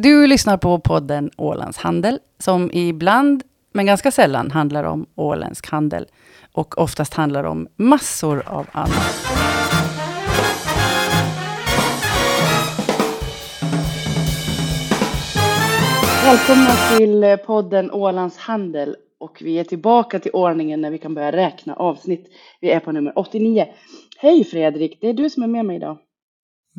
[0.00, 6.06] Du lyssnar på podden Ålands Handel, som ibland, men ganska sällan, handlar om åländsk handel.
[6.52, 9.26] Och oftast handlar om massor av annat.
[16.24, 18.96] Välkomna till podden Ålands Handel.
[19.20, 22.26] Och vi är tillbaka till ordningen när vi kan börja räkna avsnitt.
[22.60, 23.66] Vi är på nummer 89.
[24.18, 25.98] Hej Fredrik, det är du som är med mig idag.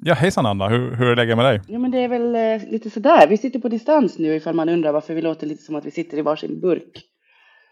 [0.01, 1.61] Ja, hejsan Anna, hur, hur är läget med dig?
[1.67, 3.27] Ja, men det är väl eh, lite sådär.
[3.27, 5.91] Vi sitter på distans nu ifall man undrar varför vi låter lite som att vi
[5.91, 7.03] sitter i varsin burk.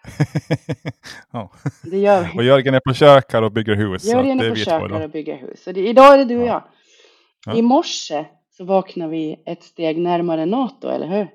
[1.32, 1.52] ja.
[1.84, 2.40] Det gör vi.
[2.40, 4.06] Och Jörgen är på kök här och bygger hus.
[4.06, 5.04] Jörgen är på vi två kök idag.
[5.04, 5.64] och bygger hus.
[5.64, 6.64] Så det, idag är det du och Ja.
[7.46, 7.54] jag.
[7.54, 7.60] Ja.
[7.60, 8.26] I morse
[8.58, 11.28] så vaknade vi ett steg närmare NATO, eller hur?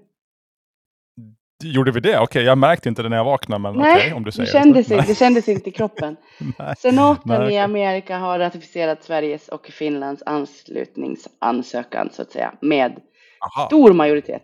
[1.62, 2.18] Gjorde vi det?
[2.18, 4.88] Okej, jag märkte inte det när jag vaknade, men okej om du det säger kändes,
[4.88, 4.94] så.
[4.94, 6.16] inte, det kändes inte i kroppen.
[6.78, 7.58] Senaten Nej, i.
[7.58, 12.92] Amerika har ratificerat Sveriges och Finlands anslutningsansökan så att säga med
[13.40, 13.66] Aha.
[13.66, 14.42] stor majoritet.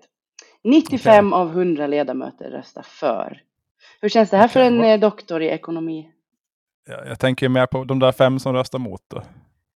[0.65, 3.41] 95 av 100 ledamöter röstar för.
[4.01, 6.09] Hur känns det här för en vad- eh, doktor i ekonomi?
[6.89, 9.23] Jag, jag tänker mer på de där fem som röstar mot då.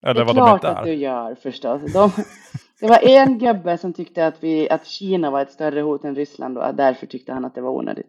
[0.02, 0.94] Det Eller är vad de klart inte att du är.
[0.94, 1.92] gör förstås.
[1.92, 2.10] De,
[2.82, 6.14] det var en gubbe som tyckte att, vi, att Kina var ett större hot än
[6.14, 8.06] Ryssland och därför tyckte han att det var onödigt.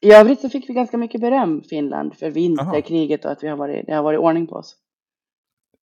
[0.00, 3.56] I övrigt så fick vi ganska mycket beröm, Finland, för vinterkriget och att vi har
[3.56, 4.76] varit, det har varit ordning på oss.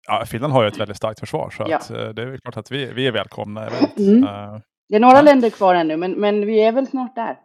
[0.09, 1.77] Ja, Finland har ju ett väldigt starkt försvar, så Ja.
[1.77, 3.67] att, eh, det är klart att vi, vi är välkomna.
[3.97, 4.25] Mm.
[4.25, 5.23] Eh, Det är några Ja.
[5.23, 7.39] länder kvar ännu, men, men vi är väl snart där.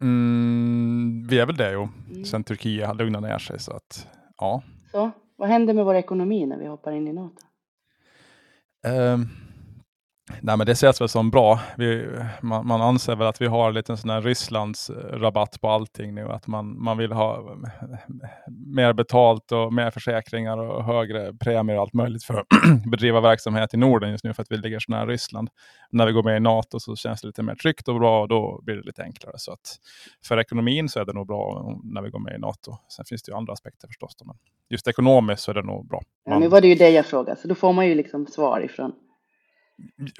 [0.00, 1.88] mm, vi är väl det, jo.
[2.10, 2.24] Mm.
[2.24, 4.06] Sen Turkiet har lugnat ner sig, så att
[4.38, 4.62] ja.
[4.92, 7.36] Så, vad händer med vår ekonomi när vi hoppar in i NATO?
[8.86, 9.26] Ehm,
[10.46, 11.60] nej men det ses väl som bra.
[11.76, 12.08] Vi,
[12.40, 15.68] man, man anser väl att vi har lite en sån här Rysslands eh, rabatt på
[15.68, 16.28] allting nu.
[16.28, 17.98] Att man, man vill ha eh,
[18.66, 22.46] mer betalt och mer försäkringar och högre premier och allt möjligt för att
[22.90, 25.48] bedriva verksamhet i Norden just nu för att vi ligger så nära Ryssland.
[25.90, 28.28] När vi går med i NATO så känns det lite mer tryggt och bra och
[28.28, 29.34] då blir det lite enklare.
[29.36, 29.76] Så att
[30.28, 32.76] för ekonomin så är det nog bra när vi går med i NATO.
[32.96, 34.16] Sen finns det ju andra aspekter förstås.
[34.24, 34.36] Men
[34.70, 36.02] just ekonomiskt så är det nog bra.
[36.24, 38.26] Ja, Man- nu var det ju det jag frågade, så då får man ju liksom
[38.26, 38.92] svar ifrån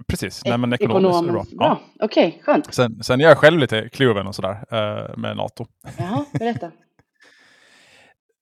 [0.08, 1.44] Precis, nej, men ekonomiskt, det bra.
[1.50, 1.80] Ja.
[2.00, 2.74] Okej, skönt.
[2.74, 5.66] Sen, sen är jag själv lite kluven och sådär eh, med NATO.
[5.98, 6.70] Jaha, berätta.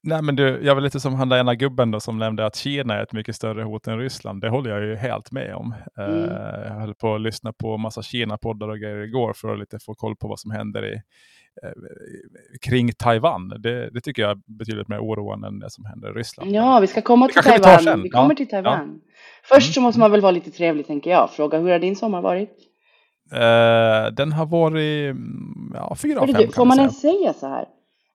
[0.07, 2.57] Nej men du, jag var lite som han där ena gubben då som nämnde att
[2.57, 4.41] Kina är ett mycket större hot än Ryssland.
[4.41, 5.75] Det håller jag ju helt med om.
[5.99, 6.31] Eh, Mm.
[6.65, 9.95] Jag höll på att lyssna på massa Kina-poddar och grejer igår för att lite få
[9.95, 11.01] koll på vad som händer i, eh,
[12.61, 13.49] kring Taiwan.
[13.49, 16.51] Det, det tycker jag är betydligt mer oroande än det som händer i Ryssland.
[16.51, 17.83] Ja, vi ska komma till vi Taiwan.
[17.83, 18.03] sen.
[18.03, 19.01] Vi kommer Ja, till Taiwan.
[19.45, 21.31] Först så måste man väl vara lite trevlig, tänker jag.
[21.31, 22.51] Fråga, hur har din sommar varit?
[23.33, 27.01] Eh, den har varit mm, ja, fyra av fem du, kan får vi man ens
[27.01, 27.65] säga så här?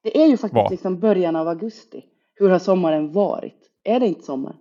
[0.04, 2.04] Det är ju faktiskt liksom början av augusti.
[2.36, 3.56] Hur har sommaren varit?
[3.84, 4.56] Är det inte sommar?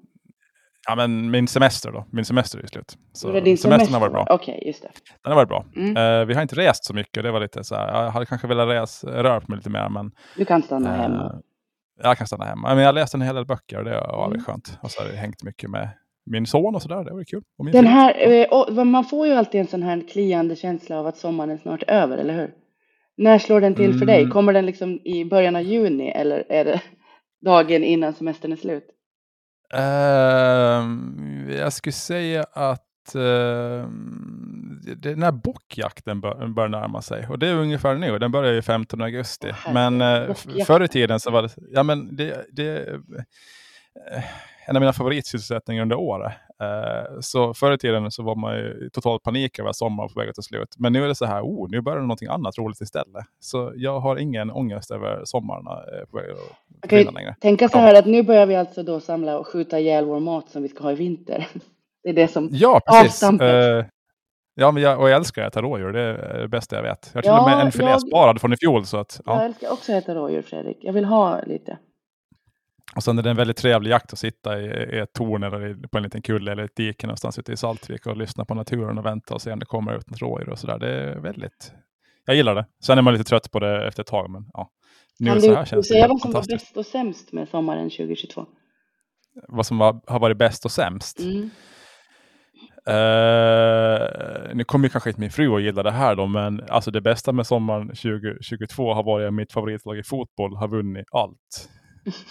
[0.88, 2.04] Ja men min semester då.
[2.10, 2.98] Min semester är ju slut.
[3.12, 3.92] Så är din semestern semester?
[3.94, 4.34] har varit bra.
[4.34, 4.88] Okej, just det.
[5.24, 5.64] Den har varit bra.
[5.76, 5.96] Mm.
[5.96, 7.22] Eh, vi har inte rest så mycket.
[7.22, 8.04] Det var lite så här.
[8.04, 9.88] Jag hade kanske velat res, röra på mig lite mer.
[9.88, 11.34] Men Du kan stanna eh, hemma.
[12.02, 12.68] jag kan stanna hemma.
[12.68, 14.44] Men jag har läst en hel del böcker och det varit Mm.
[14.44, 14.78] skönt.
[14.82, 15.88] Och så har det hängt mycket med
[16.30, 17.04] min son och sådär.
[17.04, 17.42] Det var kul.
[17.58, 17.82] Den fru.
[17.90, 18.14] här,
[18.78, 21.92] eh, man får ju alltid en sån här kliande känsla av att sommaren snart är
[22.02, 22.50] över, eller hur?
[23.16, 24.18] När slår den till för dig?
[24.20, 24.30] Mm.
[24.30, 26.82] Kommer den liksom i början av juni eller är det
[27.44, 28.84] dagen innan semestern är slut?
[29.74, 37.26] Ehm, jag skulle säga att det- den här bockjakten bör, bör närma sig.
[37.28, 38.18] Och det är ungefär nu.
[38.18, 39.50] Den börjar ju 15 augusti.
[39.66, 40.66] Åh, men bockjakten.
[40.66, 42.86] förr i tiden så var det, ja men det, det
[44.12, 44.24] eh,
[44.66, 46.32] en av mina favoritsysselsättningar under året.
[46.62, 50.10] Eh, så förr i tiden så var man ju i total panik över att sommaren
[50.14, 50.74] på väg att ta slut.
[50.78, 53.24] Men nu är det så här, oh, nu börjar det någonting annat roligt istället.
[53.40, 57.36] Så jag har ingen ångest över sommarna eh, på väg att försvinna längre.
[57.40, 60.48] Tänka så här att nu börjar vi alltså då samla och skjuta ihjäl vår mat
[60.50, 61.46] som vi ska ha i vinter.
[62.02, 62.48] Det är det som...
[62.52, 63.08] Ja, precis.
[63.10, 63.54] Avstampet.
[63.80, 63.84] Eh,
[64.54, 65.92] ja, men jag, och jag älskar att äta rådjur.
[65.92, 67.10] Det är det bästa jag vet.
[67.14, 68.86] Jag har till Ja, och med en filé jag- sparad från i fjol.
[68.86, 69.42] Så att, Jag ja.
[69.42, 70.78] älskar också att äta rådjur, Fredrik.
[70.80, 71.78] Jag vill ha lite.
[72.96, 75.88] Och sen är det en väldigt trevlig jakt att sitta i, i ett torn eller
[75.88, 78.98] på en liten kulle eller ett dike någonstans ute i Saltvik och lyssna på naturen
[78.98, 80.78] och vänta och se om det kommer ut något rådjur och sådär.
[80.78, 81.72] Det är väldigt...
[82.26, 82.66] Jag gillar det.
[82.84, 84.70] Sen är man lite trött på det efter ett tag, men ja.
[85.18, 87.32] Nu Kan så du, här du känns det säga vad som var bäst och sämst
[87.32, 88.46] med sommaren 2022?
[89.48, 91.20] Vad som var, har varit bäst och sämst.
[91.20, 91.50] Mm.
[92.86, 97.00] Eh, nu kommer kanske inte min fru att gilla det här då, men alltså det
[97.00, 101.68] bästa med sommaren 2022 har varit att mitt favoritlag i fotboll har vunnit allt.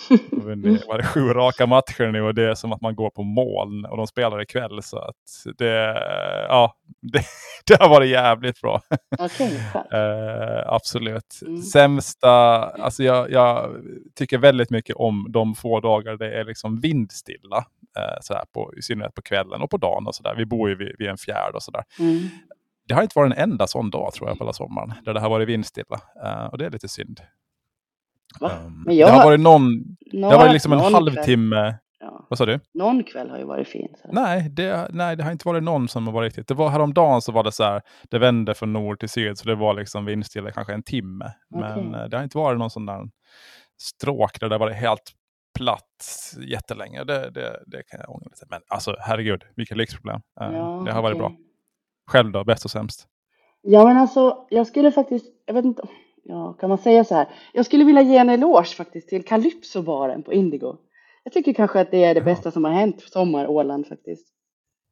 [0.09, 2.95] De har vunnit var det sju raka matcher nu och det är som att man
[2.95, 4.83] går på moln och de spelar ikväll.
[4.83, 5.73] Så att det,
[6.49, 7.23] ja, det,
[7.67, 8.81] det har varit jävligt bra.
[9.19, 9.93] Okej, skönt.
[9.93, 11.39] Eh, absolut.
[11.41, 11.61] Mm.
[11.61, 12.33] Sämsta,
[12.63, 13.75] alltså jag, jag
[14.15, 17.65] tycker väldigt mycket om de få dagar det är liksom vindstilla.
[17.97, 20.35] Eh, sådär på, I synnerhet på kvällen och på dagen och sådär.
[20.37, 21.83] Vi bor ju vid, vid en fjärd och sådär.
[21.99, 22.19] Mm.
[22.87, 25.19] det har inte varit en enda sån dag tror jag på hela sommaren, där det
[25.19, 26.01] har varit vindstilla.
[26.23, 27.21] Uh, och det är lite synd.
[28.41, 31.77] Um, det har varit någon, det har varit liksom en halvtimme.
[31.99, 32.25] Ja.
[32.29, 32.59] Vad sa du?
[32.73, 33.87] Någon kväll har ju varit fin.
[34.11, 36.47] Nej det, nej, det har inte varit någon som har varit riktigt.
[36.47, 39.49] Det var häromdagen så var det så här, det vände från nord till syd, så
[39.49, 41.31] det var liksom vindstilla kanske en timme.
[41.55, 41.83] Okay.
[41.83, 43.09] Men uh, det har inte varit någon sån där
[43.81, 45.11] stråk där det varit helt
[45.57, 47.03] platt jättelänge.
[47.03, 48.45] Det, det, det kan jag ångra lite.
[48.49, 50.21] Men alltså herregud, vilka lyxproblem.
[50.41, 51.27] Uh, ja, det har varit okay.
[51.27, 51.37] bra.
[52.11, 53.07] Själv då, bäst och sämst?
[53.61, 55.81] Ja men alltså, jag skulle faktiskt, jag vet inte,
[56.27, 57.27] ja kan man säga så här?
[57.53, 60.75] Jag skulle vilja ge en eloge faktiskt till Calypso-baren på Indigo.
[61.23, 64.27] Jag tycker kanske att det är det bästa som har hänt på sommar Åland faktiskt.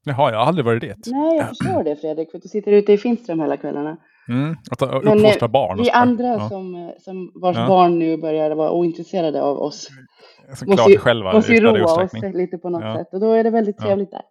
[0.05, 1.07] Jaha, jag har aldrig varit dit.
[1.07, 3.97] Nej, jag förstår det Fredrik, för du sitter ute i Finström hela kvällarna.
[4.29, 5.77] Mm, att uppfostra barn.
[5.77, 6.49] Vi andra ja.
[6.49, 7.67] som, som vars ja.
[7.67, 9.89] barn nu börjar vara ointresserade av oss
[10.53, 12.97] som måste ju, själva måste ju roa oss lite på något ja.
[12.97, 13.13] sätt.
[13.13, 14.21] Och då är det väldigt trevligt där.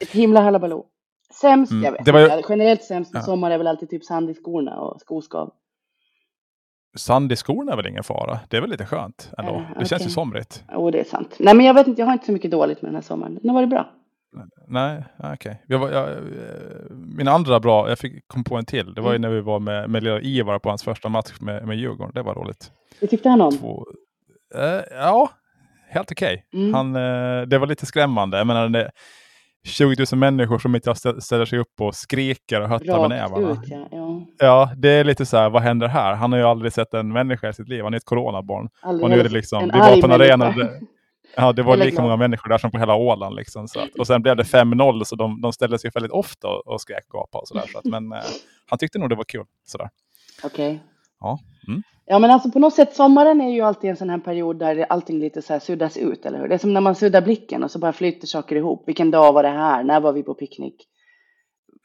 [0.00, 0.86] Ett himla halabaloo.
[1.40, 1.84] Sämst, mm.
[1.84, 2.42] jag vet det var ju...
[2.48, 3.20] Generellt sämst ja.
[3.20, 5.52] sommar är väl alltid typ sand i skorna och skoskav.
[6.96, 8.40] Sand i skorna är väl ingen fara?
[8.48, 9.52] Det är väl lite skönt ändå?
[9.52, 10.64] Uh, det känns ju somrigt.
[10.72, 11.36] Jo, oh, det är sant.
[11.38, 13.38] Nej, men jag vet inte, jag har inte så mycket dåligt med den här sommaren.
[13.42, 13.90] Den har varit bra.
[14.68, 15.62] Nej, okej.
[15.68, 15.88] Okay.
[17.16, 18.94] min andra bra, jag fick, kom på en till.
[18.94, 19.30] Det var ju mm.
[19.30, 22.14] när vi var med, med lilla Ivar på hans första match med, med Djurgården.
[22.14, 22.70] Det var roligt.
[23.00, 23.58] Det tyckte han om?
[23.58, 23.86] Två,
[24.54, 25.30] eh, ja,
[25.88, 26.44] helt okej.
[26.52, 26.68] Okay.
[26.70, 26.96] Mm.
[26.96, 28.38] eh, det var lite skrämmande.
[28.38, 28.90] Jag menar, det,
[29.66, 33.50] 20 000 människor som inte ställer sig upp och skriker och höttar med nävarna.
[33.50, 33.88] Ut, ja.
[33.90, 34.26] ja.
[34.38, 36.14] ja, det är lite så här, vad händer här?
[36.14, 37.84] Han har ju aldrig sett en människa i sitt liv.
[37.84, 38.68] Han är ett coronabarn.
[38.82, 40.54] Aldrig och nu är det liksom, vi var på en arena.
[41.36, 43.36] Ja, det var lika många människor där som på hela Åland.
[43.36, 46.48] Liksom, så att, och sen blev det 5-0, så de, de ställde sig väldigt ofta
[46.48, 47.40] och, och skrek och gapade.
[47.40, 48.18] Och så där, så att, men eh,
[48.66, 49.44] han tyckte nog det var kul.
[50.44, 50.66] Okej.
[50.66, 50.78] Okay.
[51.20, 51.38] Ja.
[51.68, 51.82] Mm.
[52.08, 54.86] Ja men alltså på något sätt, sommaren är ju alltid en sån här period där
[54.88, 56.48] allting lite så här suddas ut, eller hur?
[56.48, 58.82] Det är som när man suddar blicken och så bara flyter saker ihop.
[58.86, 59.84] Vilken dag var det här?
[59.84, 60.86] När var vi på picknick?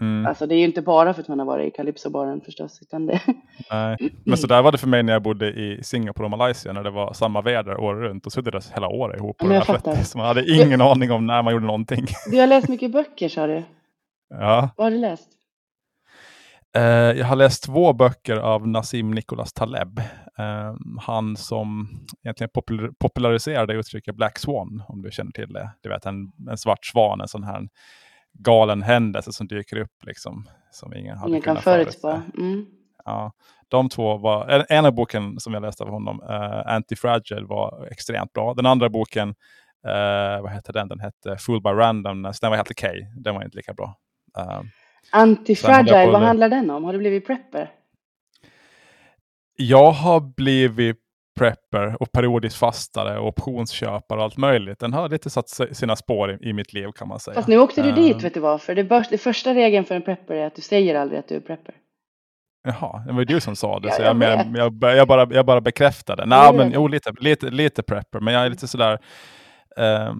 [0.02, 0.26] Mm.
[0.26, 2.80] Alltså det är ju inte bara för att man har varit i Calypso-baren förstås.
[2.82, 3.22] Utan det...
[3.72, 6.74] Nej, men så där var det för mig när jag bodde i Singapore och Malaysia
[6.74, 8.26] när det var samma väder året runt.
[8.26, 9.42] Och suddades hela året ihop.
[9.42, 9.96] Men jag fattar.
[9.96, 10.86] Så man hade ingen du...
[10.86, 12.06] aning om när man gjorde någonting.
[12.32, 13.64] Du har läst mycket böcker sa du?
[14.30, 14.70] Ja.
[14.78, 15.30] Vad har du läst?
[16.78, 16.84] Uh,
[17.20, 20.00] jag har läst två böcker av Nassim Nicholas Taleb.
[20.40, 21.90] Uh, han som
[22.24, 25.72] egentligen popul populariserade uttrycket Black Swan, om du känner till det.
[25.82, 27.68] Du vet en, en svart svan, en sån här
[28.34, 30.48] galen händelse som dyker upp liksom.
[30.72, 32.22] Som ingen hade ingen kunnat förutspå.
[32.38, 32.66] Mm.
[33.06, 33.32] Ja,
[33.68, 37.88] de två var, en, en av boken som jag läste av honom, uh, Antifragile, var
[37.92, 38.54] extremt bra.
[38.54, 39.30] Den andra boken,
[39.88, 40.88] uh, vad hette den?
[40.88, 42.40] Den hette Fool by Randomness.
[42.40, 42.90] Den var helt okej.
[42.90, 43.22] Okay.
[43.24, 43.96] Den var inte lika bra.
[44.40, 44.62] Uh,
[45.10, 46.84] Antifragile, vad handlar den om?
[46.84, 47.72] Har du blivit prepper?
[49.56, 50.98] Jag har blivit
[51.40, 54.80] prepper och periodiskt fastare och optionsköpare och allt möjligt.
[54.80, 57.36] Den har lite satt sina spår i, i mitt liv kan man säga.
[57.36, 58.62] Fast nu åkte du uh, dit, vet du vad?
[58.62, 61.28] För det, bör, det första regeln för en prepper är att du säger aldrig att
[61.28, 61.76] du är prepper.
[62.64, 65.46] Jaha, det var du som sa det, ja, så jag, jag, jag, jag, bara, jag
[65.46, 66.26] bara bekräftade.
[66.26, 69.00] Nej, men jo, lite, lite, lite prepper, men jag är lite sådär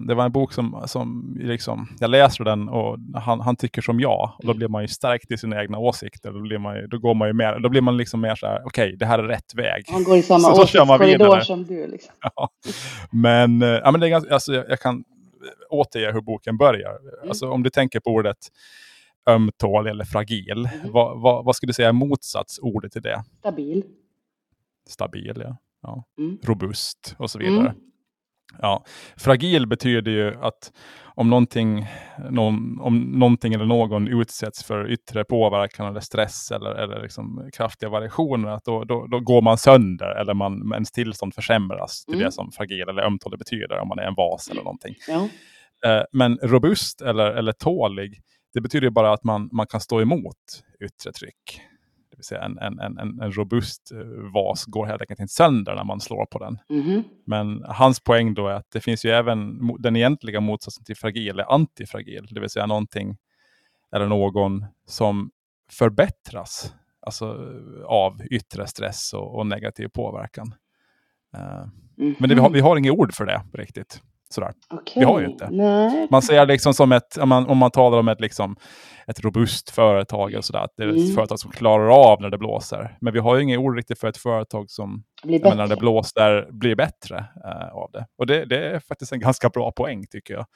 [0.06, 4.00] det var en bok som, som liksom, jag läser den och han, han tycker som
[4.00, 4.32] jag.
[4.38, 4.56] Och då mm.
[4.58, 6.32] blir man ju stärkt i sina egna åsikter.
[6.32, 8.46] Då, blir man ju, då, går man ju mer, då blir man liksom mer så
[8.46, 9.84] här, okej, okay, det här är rätt väg.
[9.88, 11.86] Han går i samma så, åsiktskorridor som du.
[11.86, 12.14] Liksom.
[12.36, 12.48] Ja.
[13.10, 15.04] Men, uh, ja, men det är ganska, alltså, jag, jag kan
[15.70, 16.90] återge hur boken börjar.
[16.90, 17.28] Mm.
[17.28, 18.36] Alltså, om du tänker på ordet
[19.26, 20.92] ömtålig eller fragil, mm.
[20.92, 23.24] vad, vad, vad skulle du säga är motsatsordet till det?
[23.38, 23.84] Stabil.
[24.88, 25.56] Stabil, ja.
[25.82, 26.04] ja.
[26.18, 26.38] Mm.
[26.42, 27.74] Robust och så vidare.
[28.58, 28.84] Ja,
[29.16, 30.72] fragil betyder ju att
[31.14, 31.86] om någonting,
[32.30, 37.90] någon, om någonting eller någon utsätts för yttre påverkan eller stress eller, eller liksom kraftiga
[37.90, 42.24] variationer, att då, då, då går man sönder eller man, ens tillstånd försämras till mm.
[42.24, 44.94] det som fragil eller ömtålig betyder, om man är en vas eller någonting.
[45.08, 45.28] Ja.
[45.86, 48.20] Eh, men robust eller, eller tålig,
[48.54, 50.36] det betyder bara att man, man kan stå emot
[50.84, 51.60] yttre tryck
[52.22, 55.84] vill säga en, en, en, en robust eh, vas går helt enkelt inte sönder när
[55.84, 56.58] man slår på den.
[56.70, 57.02] Mm.
[57.26, 61.38] Men hans poäng då är att det finns ju även den egentliga motsatsen till fragil
[61.38, 63.16] är antifragil, det vill säga någonting
[63.92, 65.30] eller någon som
[65.70, 67.54] förbättras alltså,
[67.86, 70.54] av yttre stress och, och negativ påverkan.
[71.36, 72.14] Uh, mm.
[72.18, 74.02] Men det, vi, har, vi har inget ord för det riktigt.
[74.32, 74.52] Sådär.
[74.70, 75.00] Okay.
[75.00, 75.48] Vi har ju inte.
[75.50, 76.06] Nej.
[76.10, 78.56] Man ser liksom som ett, om man, om man talar om ett, liksom,
[79.06, 81.04] ett robust företag, och sådär, det är mm.
[81.04, 82.96] ett företag som klarar av när det blåser.
[83.00, 86.48] Men vi har ju inget ord riktigt för ett företag som blir när det blåser
[86.50, 88.06] blir bättre uh, av det.
[88.18, 90.46] Och det, det, är faktiskt en ganska bra poäng tycker jag.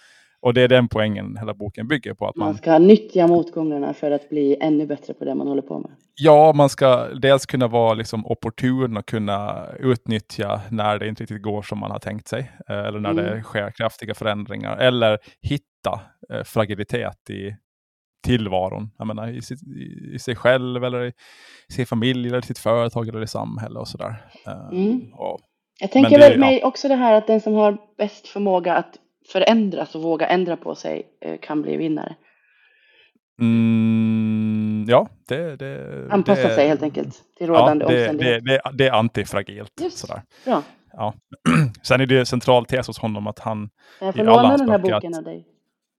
[0.46, 2.28] Och det är den poängen hela boken bygger på.
[2.28, 5.62] Att man, man ska nyttja motgångarna för att bli ännu bättre på det man håller
[5.62, 5.90] på med.
[6.14, 11.42] Ja, man ska dels kunna vara liksom opportun och kunna utnyttja när det inte riktigt
[11.42, 12.52] går som man har tänkt sig.
[12.68, 13.24] Eh, eller när mm.
[13.24, 14.76] det sker kraftiga förändringar.
[14.76, 16.00] Eller hitta
[16.32, 17.56] eh, fragilitet i
[18.26, 18.90] tillvaron.
[18.98, 21.12] Jag menar, i, sitt, i, i, sig själv eller i,
[21.68, 24.26] i sin familj eller sitt företag eller i samhälle och sådär.
[24.46, 25.12] Eh, mm.
[25.14, 25.40] Och,
[25.80, 26.66] jag tänker väl mig ja.
[26.66, 28.98] också det här att den som har bäst förmåga att
[29.32, 32.16] förändras och våga ändra på sig eh, kan bli vinnare.
[33.40, 38.40] Mm, ja, det, det Anpassa det, sig helt enkelt till rådande ja, det, omständigheter.
[38.40, 39.80] Det, det, det är antifragilt.
[39.80, 40.22] Just, sådär.
[40.44, 40.62] Bra.
[40.92, 41.14] Ja.
[41.82, 43.70] Sen är det central tes hos honom att han...
[44.00, 45.46] Jag får låna den här boken att, av dig.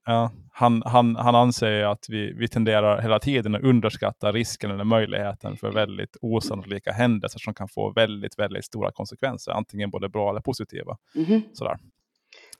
[0.05, 4.83] Ja, han, han, han anser att vi, vi tenderar hela tiden att underskatta risken eller
[4.83, 10.29] möjligheten för väldigt osannolika händelser som kan få väldigt, väldigt stora konsekvenser, antingen både bra
[10.29, 10.97] eller positiva.
[11.15, 11.41] Mm -hmm.
[11.53, 11.77] Sådär.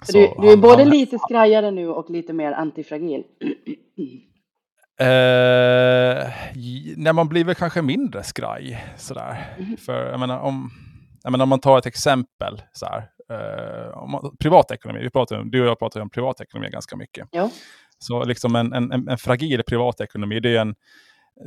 [0.06, 3.24] Du, du, är han, både han, lite skrajare nu och lite mer antifragil?
[5.00, 6.28] Eh,
[6.98, 8.86] när man blir väl kanske mindre skraj.
[8.98, 9.56] Sådär.
[9.58, 9.78] Mm.
[9.78, 10.72] För jag menar, om,
[11.24, 12.62] jag menar, om man tar ett exempel.
[12.74, 16.96] Så här, eh, om privatekonomi, vi pratar om, du och jag pratar om privatekonomi ganska
[16.96, 17.28] mycket.
[17.32, 17.50] Ja.
[18.00, 20.76] Så liksom en, en, en fragil privatekonomi, det är en,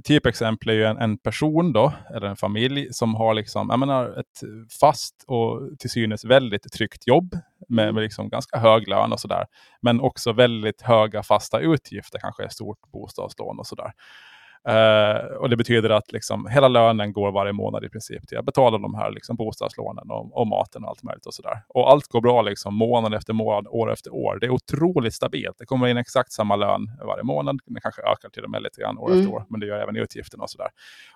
[0.04, 4.21] typexempel är ju en, en, person då, eller en familj som har liksom, jag menar,
[4.21, 4.40] ett
[4.80, 7.37] fast och till synes väldigt tryggt jobb
[7.70, 9.46] med, med liksom ganska hög lön och sådär.
[9.82, 13.92] Men också väldigt höga fasta utgifter, kanske ett stort bostadslån och sådär.
[14.69, 18.45] Uh, och det betyder att liksom, hela lönen går varje månad i princip till att
[18.45, 21.62] betala de här liksom, bostadslånen och, och maten och allt möjligt och sådär.
[21.69, 24.38] Och allt går bra liksom, månad efter månad, år efter år.
[24.40, 25.59] Det är otroligt stabilt.
[25.59, 27.61] Det kommer in exakt samma lön varje månad.
[27.67, 29.21] Det kanske ökar till och med lite grann år mm.
[29.21, 30.69] efter år, men det gör även utgifterna och sådär.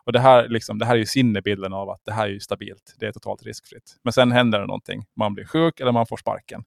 [0.05, 2.95] Och det här, liksom, det här är ju sinnebilden av att det här är stabilt.
[2.99, 3.97] Det är totalt riskfritt.
[4.03, 5.05] Men sen händer det någonting.
[5.17, 6.65] Man blir sjuk eller man får sparken.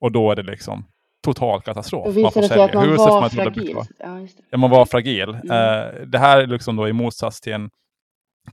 [0.00, 0.84] Och då är det liksom
[1.24, 2.16] total katastrof.
[2.16, 3.76] Man får sälja huset man fragil.
[3.98, 5.28] Ja, ja, man var fragil.
[5.28, 5.50] Mm.
[5.50, 7.70] Uh, det här är liksom då i motsats till en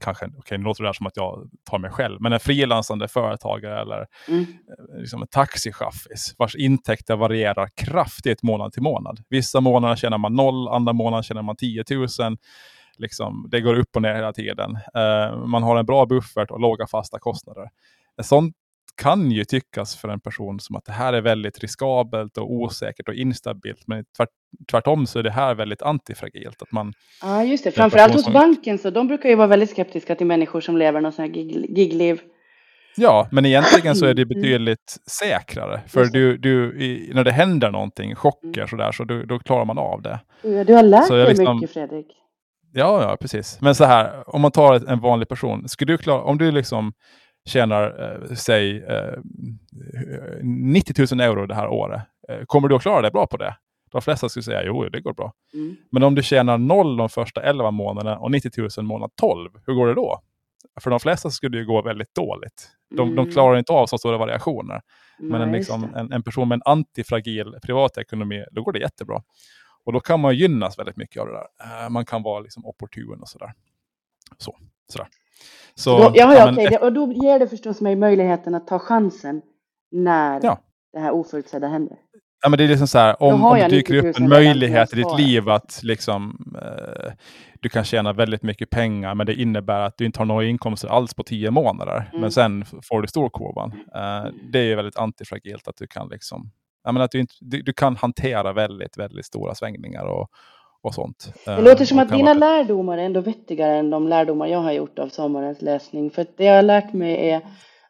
[0.00, 2.40] kanske, okej okay, nu låter det här som att jag tar mig själv, men en
[2.40, 4.40] frilansande företagare eller mm.
[4.42, 9.20] Eh, liksom en taxichaffis vars intäkter varierar kraftigt månad till månad.
[9.28, 12.08] Vissa månader tjänar man noll, andra månader tjänar man 10 000.
[12.98, 14.70] Liksom, det går upp och ner hela tiden.
[14.70, 17.68] Uh, man har en bra buffert och låga fasta kostnader.
[18.20, 18.56] Ett sånt
[18.96, 23.08] kan ju tyckas för en person som att det här är väldigt riskabelt och osäkert
[23.08, 23.82] och instabilt.
[23.86, 24.28] Men tvärt,
[24.70, 26.62] tvärtom så är det här väldigt antifragilt.
[26.62, 27.70] Att man, ja, just det.
[27.70, 28.32] Framförallt hos som...
[28.32, 31.34] banken så de brukar ju vara väldigt skeptiska till människor som lever något sånt här
[31.34, 32.20] gig gigliv.
[32.96, 34.28] Ja, men egentligen så är det mm.
[34.28, 35.80] betydligt säkrare.
[35.86, 38.68] För du, du, i, när det händer någonting, chocker mm.
[38.68, 40.20] sådär, så du, då klarar man av det.
[40.42, 42.06] Du har lärt dig liksom, mycket Fredrik.
[42.74, 43.58] Ja, ja, precis.
[43.60, 46.92] Men så här, om man tar en vanlig person, skulle du klara, om du liksom
[47.44, 49.18] tjänar, eh, säg, eh,
[50.42, 52.02] 90 000 euro det här året.
[52.28, 53.56] Eh, kommer du att klara dig bra på det?
[53.90, 55.32] De flesta skulle säga jo, det går bra.
[55.54, 55.76] Mm.
[55.90, 59.74] Men om du tjänar noll de första 11 månaderna och 90 000 månad 12, hur
[59.74, 60.20] går det då?
[60.80, 62.68] För de flesta skulle det gå väldigt dåligt.
[62.96, 63.16] De, mm.
[63.16, 64.80] de klarar inte av så stora variationer.
[65.18, 69.22] Men en, liksom, en, en, person med en antifragil privatekonomi, då går det jättebra.
[69.84, 71.84] Och då kan man gynnas väldigt mycket av det där.
[71.84, 73.52] Uh, man kan vara liksom opportun och sådär.
[74.38, 74.56] Så,
[74.88, 75.08] sådär.
[75.74, 76.76] Så, då, ja, ja, okej.
[76.76, 79.42] Och då ger det förstås mig möjligheten att ta chansen
[79.90, 80.58] när ja.
[80.92, 81.96] det här oförutsedda händer.
[82.42, 84.96] Ja, men det är liksom så här, om, om det dyker upp en möjlighet i
[84.96, 87.12] ditt liv att liksom, eh,
[87.60, 90.88] du kan tjäna väldigt mycket pengar, men det innebär att du inte har några inkomster
[90.88, 92.08] alls på tio månader.
[92.08, 92.20] Mm.
[92.20, 93.72] Men sen får du storkurvan.
[93.72, 96.50] Eh, det är ju väldigt antifragilt att du kan liksom,
[96.84, 100.28] jag menar, att du, inte, du, du, kan hantera väldigt, väldigt stora svängningar och,
[100.82, 101.32] och sånt.
[101.44, 104.98] Det låter som att dina lärdomar är ändå vettigare än de lärdomar jag har gjort
[104.98, 106.10] av sommarens läsning.
[106.10, 107.40] För det jag har lärt mig är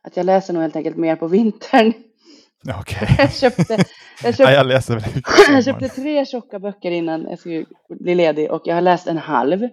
[0.02, 1.92] att jag läser nog helt enkelt mer på vintern.
[2.80, 3.08] Okay.
[3.18, 3.72] Jag köpte,
[4.22, 5.04] jag köpte, ja, jag, läser
[5.52, 7.64] jag köpte tre tjocka böcker innan jag skulle
[8.00, 9.68] bli ledig och jag har läst en halv.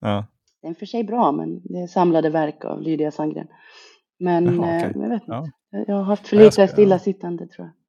[0.00, 0.26] Ja.
[0.62, 3.46] Det är för sig bra, men det är samlade verk av Lydia Sandgren.
[4.18, 4.92] Men Jaha, okay.
[4.94, 5.24] jag vet inte.
[5.32, 5.50] Ja.
[5.86, 7.85] Jag har haft för lite stillasittande tror jag.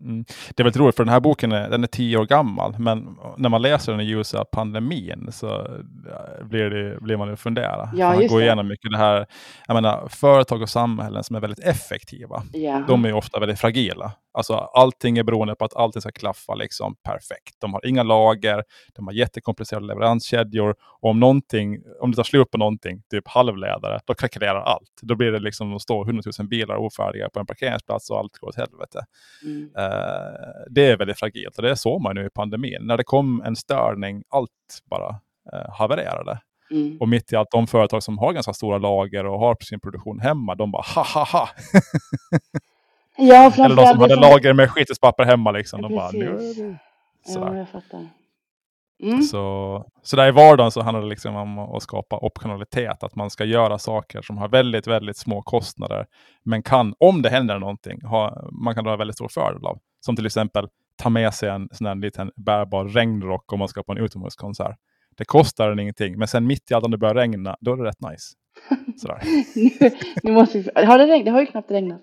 [0.00, 0.24] Mm.
[0.54, 3.16] Det är väldigt roligt för den här boken är, den är tio år gammal, men
[3.36, 5.66] när man läser den i ljuset av pandemin så
[6.42, 7.90] blir, det, blir man ju fundera.
[7.94, 9.26] Ja, man går igenom mycket det här,
[9.66, 12.84] jag menar, företag och samhällen som är väldigt effektiva, ja.
[12.88, 14.12] de är ofta väldigt fragila.
[14.38, 17.54] Alltså allting är beroende på att allting ska klaffa liksom perfekt.
[17.58, 18.64] De har inga lager,
[18.94, 24.00] de har jättekomplicerade leveranskedjor och om någonting, om det tar slut på någonting, typ halvledare,
[24.04, 24.92] då krackelerar allt.
[25.02, 28.48] Då blir det liksom att stå hundratusen bilar ofärdiga på en parkeringsplats och allt går
[28.48, 29.04] åt helvete.
[29.44, 29.62] Mm.
[29.62, 32.78] Uh, det är väldigt fragilt och det såg man nu i pandemin.
[32.80, 34.50] När det kom en störning, allt
[34.90, 35.08] bara
[35.54, 36.40] uh, havererade.
[36.70, 36.98] Mm.
[37.00, 40.20] Och mitt i allt, de företag som har ganska stora lager och har sin produktion
[40.20, 41.48] hemma, de bara ha ha ha.
[43.20, 44.22] Ja, Eller de som hade som...
[44.22, 45.80] lager med skitespapper hemma liksom.
[45.82, 46.78] Ja, de bara, nu
[47.26, 48.08] Ja, jag fattar.
[49.02, 49.22] Mm.
[49.22, 53.02] Så, så där i vardagen så handlar det liksom om att skapa optionalitet.
[53.02, 56.06] Att man ska göra saker som har väldigt, väldigt små kostnader.
[56.44, 59.78] Men kan, om det händer någonting, ha, man kan dra väldigt stor fördel av.
[60.00, 63.82] Som till exempel ta med sig en sån här liten bärbar regnrock om man ska
[63.82, 64.76] på en utomhuskonsert.
[65.16, 67.76] Det kostar den ingenting, men sen mitt i allt om det börjar regna, då är
[67.76, 68.34] det rätt nice.
[69.00, 69.22] Sådär.
[69.54, 69.90] nu,
[70.22, 71.24] nu måste har det regnat?
[71.24, 72.00] Det har ju knappt regnat.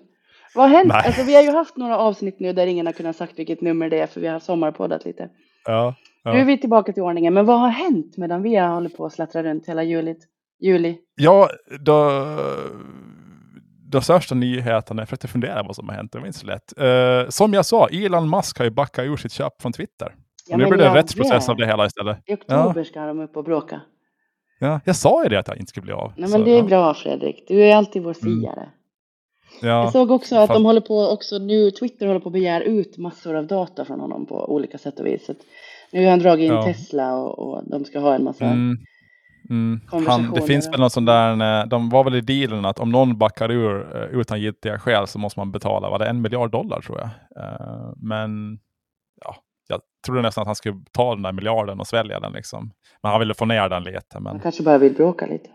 [0.56, 0.92] Vad har hänt?
[0.92, 3.90] Alltså, vi har ju haft några avsnitt nu där ingen har kunnat sagt vilket nummer
[3.90, 5.28] det är för vi har sommarpoddat lite.
[5.64, 5.94] Ja,
[6.24, 6.32] ja.
[6.32, 7.34] Nu är vi tillbaka till ordningen.
[7.34, 10.18] Men vad har hänt medan vi har hållit på att slattra runt hela julit,
[10.60, 10.98] juli?
[11.14, 11.48] Ja,
[11.80, 12.24] då,
[13.90, 16.72] de största nyheterna, jag försökte fundera vad som har hänt, det var inte så lätt.
[16.80, 20.14] Uh, som jag sa, Elon Musk har ju backat ur sitt köp från Twitter.
[20.48, 22.18] Ja, nu blir det en rättsprocess av det hela istället.
[22.26, 22.84] I oktober ja.
[22.84, 23.80] ska de upp och bråka.
[24.58, 26.12] Ja, jag sa ju det att jag inte skulle bli av.
[26.16, 27.44] Nej, men så, det är bra Fredrik.
[27.48, 28.60] Du är alltid vår siare.
[28.60, 28.70] Mm.
[29.62, 30.56] Ja, jag såg också att fast...
[30.56, 34.00] de håller på också nu, Twitter håller på att begära ut massor av data från
[34.00, 35.26] honom på olika sätt och vis.
[35.26, 35.34] Så
[35.92, 36.62] nu har han dragit in ja.
[36.62, 38.76] Tesla och, och, de ska ha en massa mm.
[39.50, 39.80] Mm.
[40.06, 42.90] Han, det finns väl någon sån där, eh, de var väl i dealen att om
[42.90, 46.50] någon backar ur uh, utan giltiga skäl så måste man betala, var det en miljard
[46.50, 47.08] dollar tror jag.
[47.44, 48.58] Uh, men
[49.24, 49.36] ja,
[49.68, 52.72] jag trodde nästan att han skulle ta den där miljarden och svälja den liksom.
[53.02, 54.20] Men han ville få ner den lite.
[54.20, 54.26] Men...
[54.26, 55.50] Han kanske bara vill bråka lite.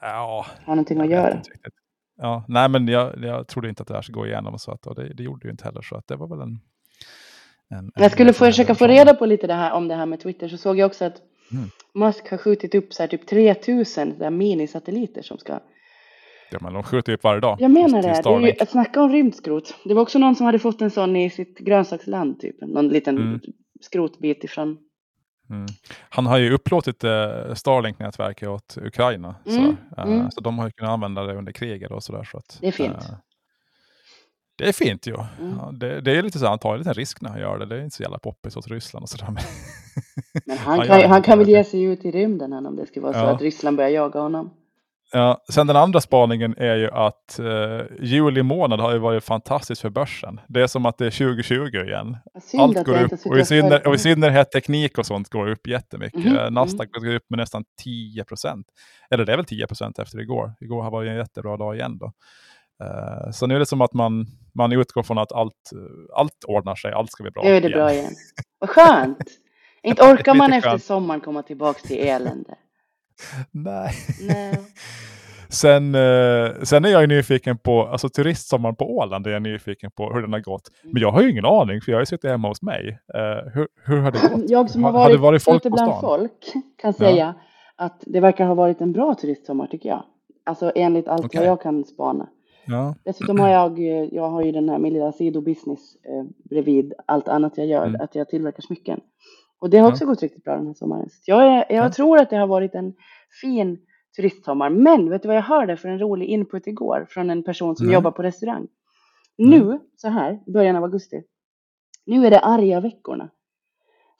[0.00, 0.46] Ja.
[0.64, 1.40] Har någonting att göra.
[2.18, 4.86] Ja, nej men jag, jag trodde inte att det här skulle gå igenom så att,
[4.86, 6.60] och det, det gjorde ju inte heller så att det var väl en...
[7.68, 10.20] en jag skulle få försöka få reda på lite det här om det här med
[10.20, 11.22] Twitter så såg jag också att
[11.52, 11.70] mm.
[11.94, 15.60] Musk har skjutit upp så här typ 3000 där minisatelliter som ska
[16.50, 17.56] Ja, men de skjuter upp varje dag.
[17.60, 18.22] Jag menar det.
[18.24, 19.74] Det är ju, snacka om rymdskrot.
[19.84, 22.60] Det var också någon som hade fått en sån i sitt grönsaksland, typ.
[22.60, 23.40] Någon liten mm.
[23.80, 24.78] skrotbit ifrån.
[25.50, 25.66] Mm.
[26.08, 29.34] Han har ju upplåtit eh, Starlink-nätverket åt Ukraina.
[29.46, 29.56] Mm.
[29.56, 30.30] Så, eh, mm.
[30.30, 32.24] så de har ju kunnat använda det under kriget och sådär.
[32.24, 32.96] Så det är fint.
[32.96, 33.16] Eh,
[34.58, 35.14] det är fint ju.
[35.14, 35.56] Mm.
[35.58, 37.66] Ja, det, det, är lite så, han tar en liten risk när han gör det.
[37.66, 39.36] Det är inte så jävla poppis hos Ryssland och sådär.
[40.46, 43.06] Men han, han kan, han kan väl ge sig ut i rymden om det skulle
[43.06, 44.50] vara så att Ryssland börjar jaga honom.
[45.12, 49.80] Ja, sen den andra spaningen är ju att eh, juli månad har ju varit fantastiskt
[49.80, 50.40] för börsen.
[50.48, 52.16] Det är som att det är 2020 igen.
[52.58, 56.24] Allt går upp och i, synner, och i synnerhet teknik och sånt går upp jättemycket.
[56.24, 56.50] Mm -hmm.
[56.50, 58.66] Nasdaq går upp med nästan 10 procent.
[59.10, 60.54] Eller det är väl 10 procent efter igår.
[60.60, 62.12] Igår har varit en jättebra dag igen då.
[62.84, 65.70] Uh, så nu är det som att man, man utgår från att allt,
[66.14, 67.42] allt ordnar sig, allt ska bli bra.
[67.42, 67.78] Nu är det igen.
[67.78, 68.12] bra igen.
[68.58, 69.18] Vad skönt!
[69.82, 72.54] Inte orkar man efter sommaren komma tillbaka till elände.
[73.50, 73.92] Nej.
[74.20, 74.58] Nej.
[75.48, 80.12] Sen, eh, sen är jag nyfiken på, alltså turistsommaren på Åland är jag nyfiken på
[80.12, 80.70] hur den har gått.
[80.82, 80.92] Mm.
[80.92, 82.98] Men jag har ju ingen aning för jag har ju suttit hemma hos mig.
[83.14, 84.50] Uh, hur, hur har det gått?
[84.50, 87.34] Jag som har varit, har varit folk bland folk kan säga
[87.76, 87.84] ja.
[87.84, 90.02] att det verkar ha varit en bra turistsommar tycker jag.
[90.44, 91.40] Alltså enligt allt okay.
[91.40, 92.28] vad jag kan spana.
[92.66, 92.94] Ja.
[93.04, 93.78] Dessutom har jag,
[94.12, 98.00] jag har ju den här min lilla sidobusiness eh, bredvid allt annat jag gör, mm.
[98.00, 99.00] att jag tillverkar smycken.
[99.60, 100.08] Och det har också ja.
[100.08, 101.08] gått riktigt bra den här sommaren.
[101.10, 101.90] Så jag, är, jag ja.
[101.90, 102.94] tror att det har varit en
[103.42, 103.78] fin
[104.16, 104.70] turistsommar.
[104.70, 107.86] Men vet du vad jag hörde för en rolig input igår från en person som
[107.86, 107.94] mm.
[107.94, 108.68] jobbar på restaurang?
[109.38, 109.50] Mm.
[109.50, 111.22] Nu, så här, början av augusti.
[112.06, 113.30] Nu är det arga veckorna.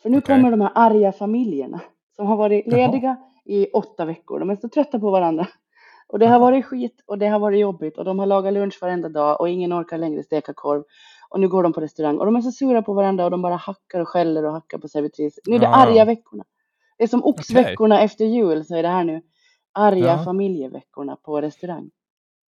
[0.03, 0.37] För nu okay.
[0.37, 1.81] kommer de här arga familjerna
[2.17, 3.17] som har varit lediga Jaha.
[3.45, 4.41] i åtta veckor.
[4.41, 5.47] De är så trötta på varandra.
[6.09, 8.79] Och det har varit skit och det har varit jobbigt och de har lagat lunch
[8.81, 10.85] varenda dag och ingen orkar längre steka korv.
[11.29, 13.43] Och nu går de på restaurang och de är så sura på varandra och de
[13.43, 15.39] bara hackar och skäller och hackar på servitris.
[15.47, 15.75] Nu är det ja.
[15.75, 16.45] arga veckorna.
[16.99, 18.05] Det är som oxveckorna okay.
[18.05, 19.23] efter jul så är det här nu.
[19.75, 20.25] Arga ja.
[20.25, 21.91] familjeveckorna på restaurang.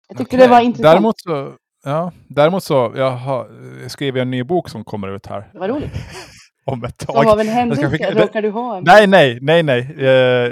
[0.08, 0.46] Jag tyckte okay.
[0.46, 0.92] det var intressant.
[0.92, 1.52] Däremot så,
[1.84, 3.48] ja, däremot så jag har
[3.88, 5.50] skrivit en ny bok som kommer ut här.
[5.54, 5.92] Vad roligt.
[6.64, 7.16] Om ett tag.
[7.16, 7.90] Som av en händelse?
[7.90, 8.10] Skicka...
[8.10, 8.84] Råkar du ha en?
[8.84, 9.96] Nej, nej, nej, nej.
[9.98, 10.06] Uh,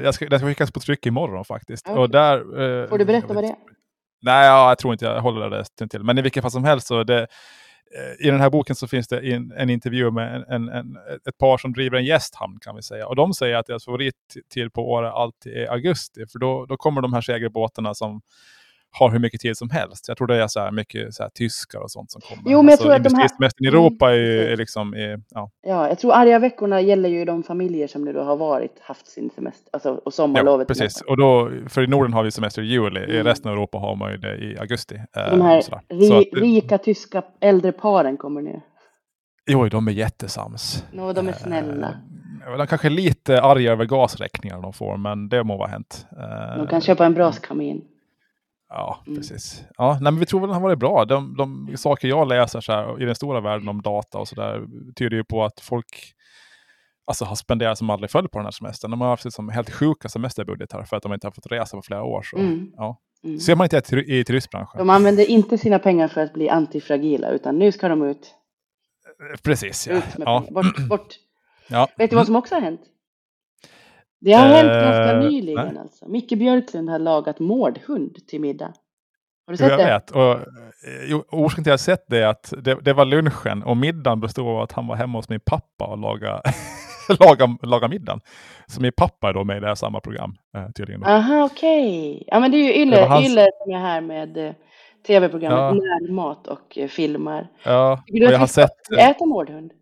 [0.05, 1.89] jag ska, den ska skickas på tryck imorgon faktiskt.
[1.89, 2.03] Okay.
[2.03, 3.57] Och där, uh, Får du berätta vad det är?
[4.23, 6.03] Nej, ja, jag tror inte jag håller det till.
[6.03, 7.27] Men i vilket fall som helst så det,
[7.95, 10.97] Eh, i den här boken så finns det en, en intervju med en, en,
[11.29, 13.07] ett par som driver en gästhamn kan vi säga.
[13.07, 16.27] Och de säger att deras favorittid på året alltid är augusti.
[16.27, 18.21] För då, då kommer de här segelbåtarna som
[18.91, 20.09] har hur mycket tid som helst.
[20.09, 22.43] Jag tror det är så här mycket så här tyskar och sånt som kommer.
[22.53, 23.51] Jo, men jag alltså, tror att de här...
[23.59, 24.95] i Europa är, är liksom...
[24.95, 25.51] Är, ja.
[25.63, 29.07] ja, jag tror arga veckorna gäller ju de familjer som nu då har varit, haft
[29.07, 30.69] sin semester, alltså och sommarlovet.
[30.69, 31.01] Ja, precis.
[31.01, 33.11] Och då, för i Norden har vi semester i juli, mm.
[33.11, 35.01] i resten av Europa har man ju det i augusti.
[35.15, 38.61] Så de här eh, ri, att, rika tyska äldre paren kommer ner.
[39.51, 40.85] Jo, de är jättesams.
[40.93, 41.95] No, de är snälla.
[42.47, 46.07] Eh, de kanske är lite arga över gasräkningar de får, men det må vara hänt.
[46.57, 47.85] De kan köpa en braskamin.
[48.69, 49.19] Ja, mm.
[49.19, 49.63] precis.
[49.79, 51.05] Ja, nej, men vi tror väl att den har varit bra.
[51.05, 54.67] De, de saker jag läser så här, i den stora världen om data och sådär
[54.97, 56.15] tyder ju på att folk
[57.05, 58.91] alltså, har spenderat som aldrig förr på den här semestern.
[58.91, 61.83] De har haft liksom helt sjuka semesterbudgetar för att de inte har fått resa på
[61.83, 62.23] flera år.
[62.23, 62.73] Så, mm.
[62.77, 63.01] Ja.
[63.25, 63.41] Mm.
[63.41, 64.79] Ser man inte i, i turistbranschen.
[64.79, 68.35] De använder inte sina pengar för att bli antifragila utan nu ska de ut.
[69.43, 69.95] Precis, ja.
[69.95, 70.45] Ut ja.
[70.51, 71.09] Bort, bort.
[71.71, 71.89] Ja.
[71.97, 72.81] Vet du vad som också har hänt?
[74.21, 75.79] Det har uh, hänt ganska nyligen nej.
[75.79, 76.09] alltså.
[76.09, 78.73] Micke Björklund har lagat mårdhund till middag.
[79.47, 79.85] Har du sett jag det?
[79.85, 80.11] vet.
[80.11, 83.77] Och, eh, orsaken till att jag sett det är att det, det, var lunchen och
[83.77, 86.43] middagen bestod av att han var hemma hos min pappa och lagade,
[87.21, 88.21] laga, laga middagen.
[88.67, 91.05] Så min pappa är då med i det här samma program eh, tydligen.
[91.05, 92.11] Aha, okej.
[92.11, 92.25] Okay.
[92.27, 93.27] Ja, men det är ju Yle, hans...
[93.27, 94.53] Yle som är här med eh,
[95.07, 95.73] tv-programmet ja.
[95.73, 97.49] Närmat och eh, filmar.
[97.65, 98.93] Ja, och jag har sett...
[98.99, 99.73] Äta mårdhund?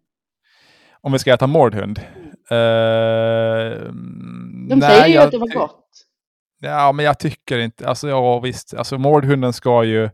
[1.00, 2.00] Om vi ska äta mårdhund?
[2.16, 2.25] Mm.
[2.52, 3.92] Uh,
[4.68, 5.82] De nej, säger ju jag, att det var gott.
[6.60, 10.04] Ja, men jag tycker inte, alltså ja visst, alltså mårdhunden ska ju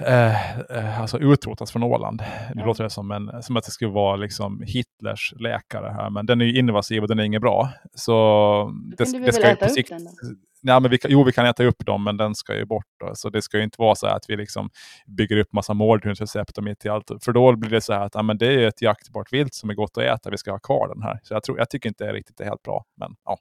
[0.00, 2.22] eh, eh, alltså utrotas från Åland.
[2.54, 6.26] Det låter det som, en, som att det skulle vara liksom Hitlers läkare här, men
[6.26, 7.68] den är ju invasiv och den är inget bra.
[7.94, 9.92] Så det, det, det ska ju på sikt...
[10.66, 12.86] Ja, men vi, jo, vi kan äta upp dem, men den ska ju bort.
[13.00, 13.10] Då.
[13.14, 14.70] Så det ska ju inte vara så att vi liksom
[15.06, 17.10] bygger upp massa mårdhundsrecept och mitt i allt.
[17.24, 19.70] För då blir det så här att ja, men det är ett jaktbart vilt som
[19.70, 20.30] är gott att äta.
[20.30, 21.20] Vi ska ha kvar den här.
[21.22, 22.84] Så jag, tror, jag tycker inte det är riktigt helt bra.
[22.96, 23.38] Men, ja.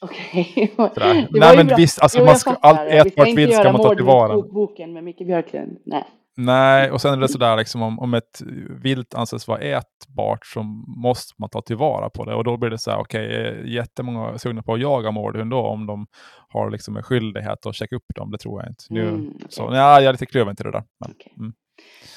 [0.00, 0.72] Okej.
[0.78, 1.26] Okay.
[1.30, 4.42] Nej men visst, alltså, jo, man ska, allt ätbart vilt ska man ta tillvara.
[4.42, 5.78] boken med Micke Björklund.
[5.84, 6.04] Nej.
[6.36, 8.42] Nej, och sen är det sådär liksom om, om ett
[8.82, 10.62] vilt anses vara ätbart så
[11.02, 14.28] måste man ta tillvara på det och då blir det så här, okej, okay, jättemånga
[14.28, 16.06] är sugna på att jaga mårdhund då om de
[16.48, 18.84] har liksom en skyldighet att checka upp dem, det tror jag inte.
[18.90, 19.46] Nu, mm, okay.
[19.48, 20.84] så, ja, jag är lite kluven till det där.
[21.00, 21.32] Men, okay.
[21.38, 21.52] mm.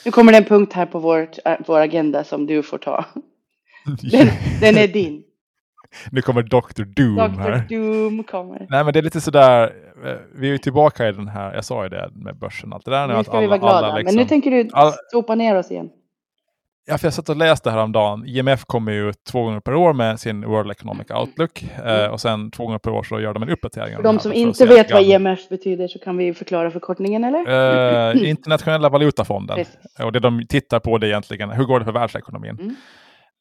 [0.06, 3.06] Nu kommer det en punkt här på vårt, äh, vår agenda som du får ta.
[4.12, 4.28] Den,
[4.62, 5.23] den är din.
[6.12, 6.84] Nu kommer Dr.
[6.84, 7.41] Doom Dr.
[7.41, 7.65] här.
[7.69, 8.67] Doom kommer.
[8.69, 9.63] Nej men det är lite sådär,
[10.05, 12.86] eh, vi är ju tillbaka i den här, jag sa ju det med börsen allt
[12.86, 13.08] det där.
[13.08, 14.93] Nu ska alla, vi vara glada, liksom, men nu tänker du all...
[15.12, 15.89] sopa ner oss igen.
[16.88, 18.25] Ja, för jag satt och läste häromdagen.
[18.25, 22.03] IMF kommer ju två gånger per år med sin World Economic Outlook mm.
[22.03, 23.95] eh, och sen två gånger per år så gör de en uppdatering.
[23.95, 28.10] För de som inte vet vad IMF betyder så kan vi förklara förkortningen eller?
[28.10, 29.55] Eh, internationella valutafonden.
[29.55, 29.77] Precis.
[30.03, 32.60] Och det de tittar på det egentligen, hur går det för världsekonomin?
[32.60, 32.75] Mm.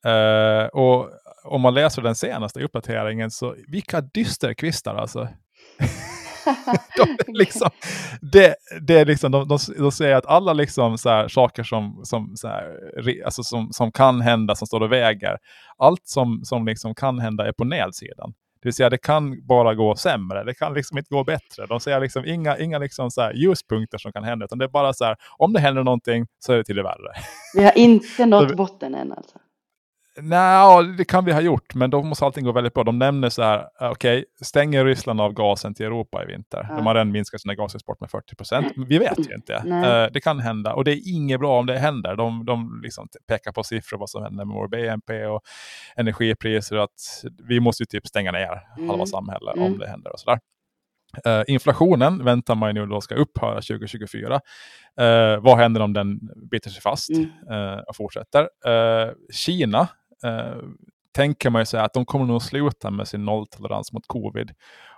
[0.06, 1.08] Uh, och
[1.44, 5.28] om man läser den senaste uppdateringen så vilka dysterkvistar alltså.
[6.96, 7.70] de, liksom,
[8.32, 12.00] det, det är liksom, de, de, de säger att alla liksom så här, saker som,
[12.04, 12.76] som, så här,
[13.24, 15.38] alltså som, som kan hända, som står och väger,
[15.78, 18.34] allt som, som liksom kan hända är på nedsidan.
[18.62, 21.66] Det vill säga det kan bara gå sämre, det kan liksom inte gå bättre.
[21.66, 24.68] De säger liksom inga, inga liksom så här ljuspunkter som kan hända, utan det är
[24.68, 27.12] bara så här, om det händer någonting så är det till det värre.
[27.54, 29.38] Vi har inte nått botten än alltså.
[30.16, 32.84] Nej, det kan vi ha gjort, men då måste allting gå väldigt bra.
[32.84, 36.66] De nämner så här, okej, okay, stänger Ryssland av gasen till Europa i vinter?
[36.68, 36.76] Ja.
[36.76, 38.72] De har redan minskat sina gasexport med 40 procent.
[38.88, 39.52] Vi vet ju inte.
[39.66, 42.16] Uh, det kan hända och det är inget bra om det händer.
[42.16, 45.40] De, de liksom pekar på siffror vad som händer med vår BNP och
[45.96, 46.76] energipriser.
[46.76, 48.88] Att vi måste typ stänga ner mm.
[48.88, 49.72] halva samhället mm.
[49.72, 50.38] om det händer och sådär.
[51.26, 54.34] Uh, inflationen väntar man ju nu då ska upphöra 2024.
[55.00, 57.30] Uh, vad händer om den biter sig fast mm.
[57.50, 58.48] uh, och fortsätter?
[59.32, 59.88] Kina
[60.24, 60.62] eh,
[61.14, 64.50] tänker man ju sig att de kommer nog sluta med sin nolltolerans mot covid.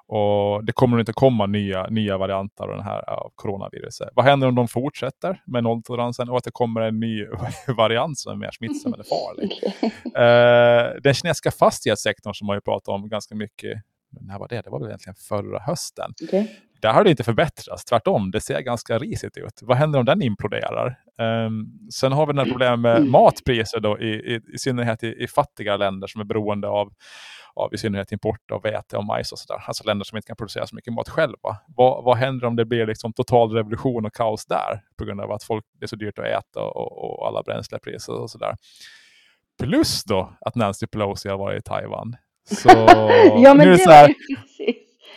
[0.08, 4.08] Och det kommer inte komma nya, nya varianter av den här av coronaviruset.
[4.14, 7.26] Vad händer om de fortsätter med nolltoleransen och att det kommer en ny
[7.76, 9.52] variant som är mer smittsam eller farlig?
[10.04, 13.82] eh, den kinesiska fastighetssektorn som man ju pratat om ganska mycket
[14.20, 14.62] när var det?
[14.62, 16.12] Det var väl egentligen förra hösten.
[16.22, 16.46] Okay.
[16.80, 18.30] Där har det inte förbättrats, tvärtom.
[18.30, 19.60] Det ser ganska risigt ut.
[19.62, 20.98] Vad händer om den imploderar?
[21.18, 23.10] Um, sen har vi den här problemet med mm.
[23.10, 26.92] matpriser då, i, i, i synnerhet i, i, fattiga länder som är beroende av,
[27.54, 29.64] av i synnerhet import av vete och majs och sådär.
[29.66, 31.56] Alltså länder som inte kan producera så mycket mat själva.
[31.66, 35.32] Vad, vad händer om det blir liksom total revolution och kaos där på grund av
[35.32, 38.56] att folk, det är så dyrt att äta och, och alla bränslepriser och sådär.
[39.62, 42.16] Plus då att Nancy Pelosi har varit i Taiwan.
[42.50, 42.68] Så
[43.42, 44.14] ja, men nu det så här,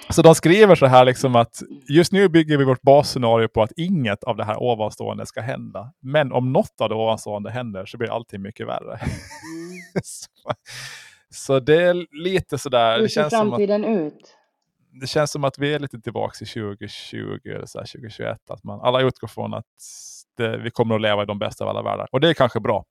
[0.09, 3.71] så de skriver så här liksom att just nu bygger vi vårt basscenario på att
[3.77, 5.93] inget av det här ovanstående ska hända.
[5.99, 8.93] Men om något av det ovanstående händer så blir allting mycket värre.
[8.93, 9.79] Mm.
[10.03, 10.27] så,
[11.29, 12.99] så, det är lite sådär.
[12.99, 14.35] Hur ser framtiden att, ut?
[15.01, 18.37] Det känns som att vi är lite tillbaka i 2020 eller så 2021.
[18.49, 19.65] Att man, alla utgår från att
[20.37, 22.07] det, vi kommer att leva i de bästa av alla världar.
[22.11, 22.85] Och det är kanske bra.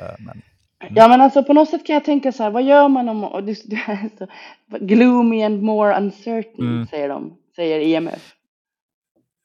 [0.00, 0.42] Uh, men.
[0.94, 3.24] Ja men alltså på något sätt kan jag tänka så här, vad gör man om,
[3.24, 4.26] och du, du är så,
[4.78, 6.86] gloomy and more uncertain mm.
[6.86, 8.34] säger de, säger IMF.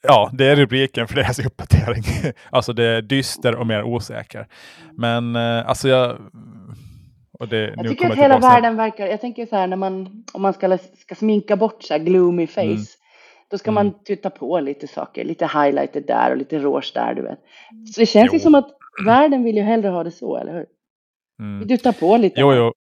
[0.02, 2.04] Ja, det är rubriken för deras uppdatering.
[2.50, 4.48] alltså det är dyster och mer osäker.
[4.94, 6.18] Men eh, alltså jag...
[7.50, 10.54] Det, jag tycker att hela världen verkar, jag tänker så här när man, om man
[10.54, 12.78] ska, ska sminka bort så här gloomy face, mm.
[13.52, 13.86] då ska mm.
[13.86, 17.40] man tuta på lite saker, lite highlighter där och lite rouge där, du vet.
[17.94, 18.34] Så det känns jo.
[18.34, 18.70] ju som att
[19.06, 20.66] världen vill ju hellre ha det så, eller hur?
[21.40, 21.68] Mm.
[21.68, 22.40] Du tar på lite.
[22.40, 22.74] Jo, jo.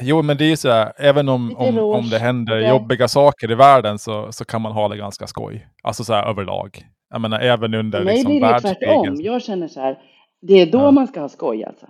[0.00, 2.68] Jo, men det är ju så här, även om, om, om det händer okay.
[2.68, 5.68] jobbiga saker i världen så, så kan man ha det ganska skoj.
[5.82, 6.86] Alltså så här överlag.
[7.10, 9.16] Jag menar även under För mig liksom, blir det tvärtom.
[9.20, 9.98] Jag känner så här,
[10.42, 10.90] det är då ja.
[10.90, 11.86] man ska ha skoj alltså.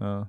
[0.00, 0.28] Ja.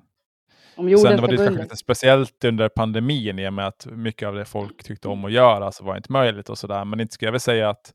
[0.77, 4.27] Om jorden Sen var det kanske lite speciellt under pandemin i och med att mycket
[4.27, 6.85] av det folk tyckte om att göra så var inte möjligt och sådär.
[6.85, 7.93] Men inte skulle jag väl säga att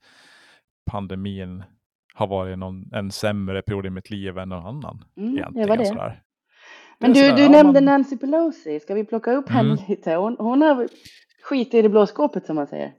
[0.91, 1.65] pandemin
[2.15, 5.05] har varit någon, en sämre period i mitt liv än någon annan.
[5.17, 5.87] Mm, det egentligen, var det.
[5.87, 6.23] sådär.
[6.99, 8.81] Men du, du nämnde man- Nancy Pelosi.
[8.81, 9.85] Ska vi plocka upp henne Mm.
[9.89, 10.15] lite?
[10.15, 10.89] Hon, hon har
[11.43, 12.93] skit i det blå skåpet som man säger.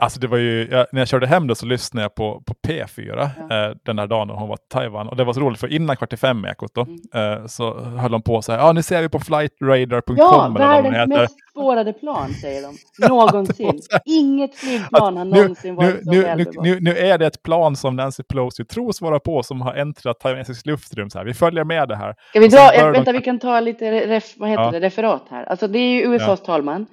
[0.00, 2.54] Alltså det var ju, jag, när jag körde hem då så lyssnade jag på, på
[2.68, 3.66] P4 Ja.
[3.68, 5.08] eh, den där dagen när hon var i Taiwan.
[5.08, 7.40] Och det var så roligt för innan kvart i fem ekot då, Mm.
[7.42, 11.08] eh, så höll de på så här, ja nu ser vi på flightradar.com Ja, världens
[11.08, 13.08] mest spårade plan säger de.
[13.08, 13.80] Någonsin.
[14.04, 17.76] Inget flygplan har någonsin nu, varit så nu, nu, nu, nu är det ett plan
[17.76, 21.10] som Nancy Pelosi tros vara på som har äntrat taiwanesiskt luftrum.
[21.10, 21.24] Så här.
[21.24, 22.14] Vi följer med det här.
[22.30, 24.70] Ska vi dra, eh, de- vänta vi kan ta lite ref, vad heter Ja.
[24.70, 25.44] det, referat här.
[25.44, 26.86] Alltså det är ju USAs talman.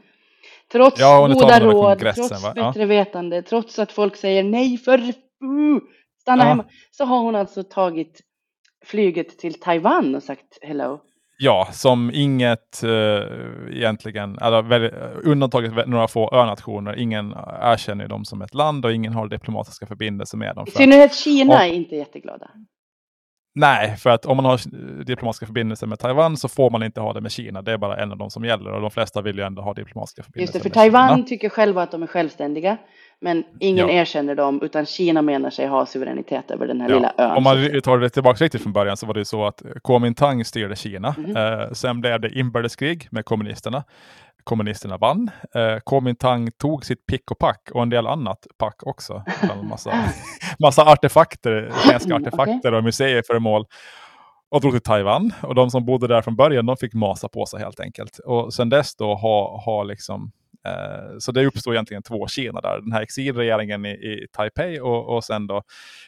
[0.72, 2.54] Trots Ja, och goda råd, trots va?
[2.56, 2.68] Ja.
[2.68, 5.12] bättre vetande, trots att folk säger nej för uh,
[6.22, 6.50] stanna Ja.
[6.50, 6.66] hemma.
[6.92, 8.22] Så har hon alltså tagit
[8.86, 11.00] flyget till Taiwan och sagt hello.
[11.44, 14.84] Ja, som inget eh, egentligen, eller
[15.28, 20.38] undantaget några få önationer, ingen erkänner dem som ett land och ingen har diplomatiska förbindelser
[20.38, 20.66] med dem.
[20.68, 21.66] I synnerhet Kina Ja.
[21.66, 22.52] är inte jätteglada.
[23.54, 24.60] Nej, för att om man har
[25.04, 27.62] diplomatiska förbindelser med Taiwan så får man inte ha det med Kina.
[27.62, 29.74] Det är bara en av dem som gäller och de flesta vill ju ändå ha
[29.74, 31.28] diplomatiska Just förbindelser det, för Taiwan Kina.
[31.28, 32.78] tycker själva att de är självständiga.
[33.24, 33.94] Men ingen Ja.
[33.94, 37.32] erkänner dem, utan Kina menar sig ha suveränitet över den här Ja, lilla ön.
[37.38, 40.46] Om man tar det tillbaka riktigt från början så var det ju så att Kuomintang
[40.46, 41.16] styrde Kina.
[41.18, 41.38] Mhm.
[41.38, 43.84] Eh, sen blev det inbördeskrig med kommunisterna.
[44.44, 45.32] Kommunisterna vann.
[45.56, 49.24] Eh, Kuomintang tog sitt pick och pack och en del annat pack också.
[49.42, 49.92] En massa,
[50.60, 52.14] massa artefakter, Okej.
[52.14, 53.66] artefakter och museiföremål.
[54.50, 55.34] Och drog till Taiwan.
[55.42, 58.20] Och de som bodde där från början, de fick masa på sig helt enkelt.
[58.26, 60.32] Och sen dess då har ha liksom
[61.20, 62.80] Så det uppstod egentligen två Kina där.
[62.82, 65.64] Den här exilregeringen i, i Taipei och, och sen då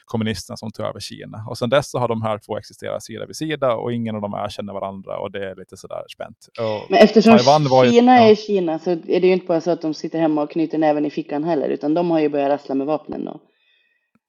[0.05, 1.45] kommunisterna som tog över Kina.
[1.49, 4.21] Och sen dess så har de här två existerat sida vid sida och ingen av
[4.21, 6.37] dem erkänner varandra och det är lite sådär spänt.
[6.59, 8.29] Och Men eftersom Taiwan var ju- Kina ja.
[8.31, 10.77] är Kina så är det ju inte bara så att de sitter hemma och knyter
[10.77, 13.39] näven i fickan heller, utan de har ju börjat rassla med vapnen då.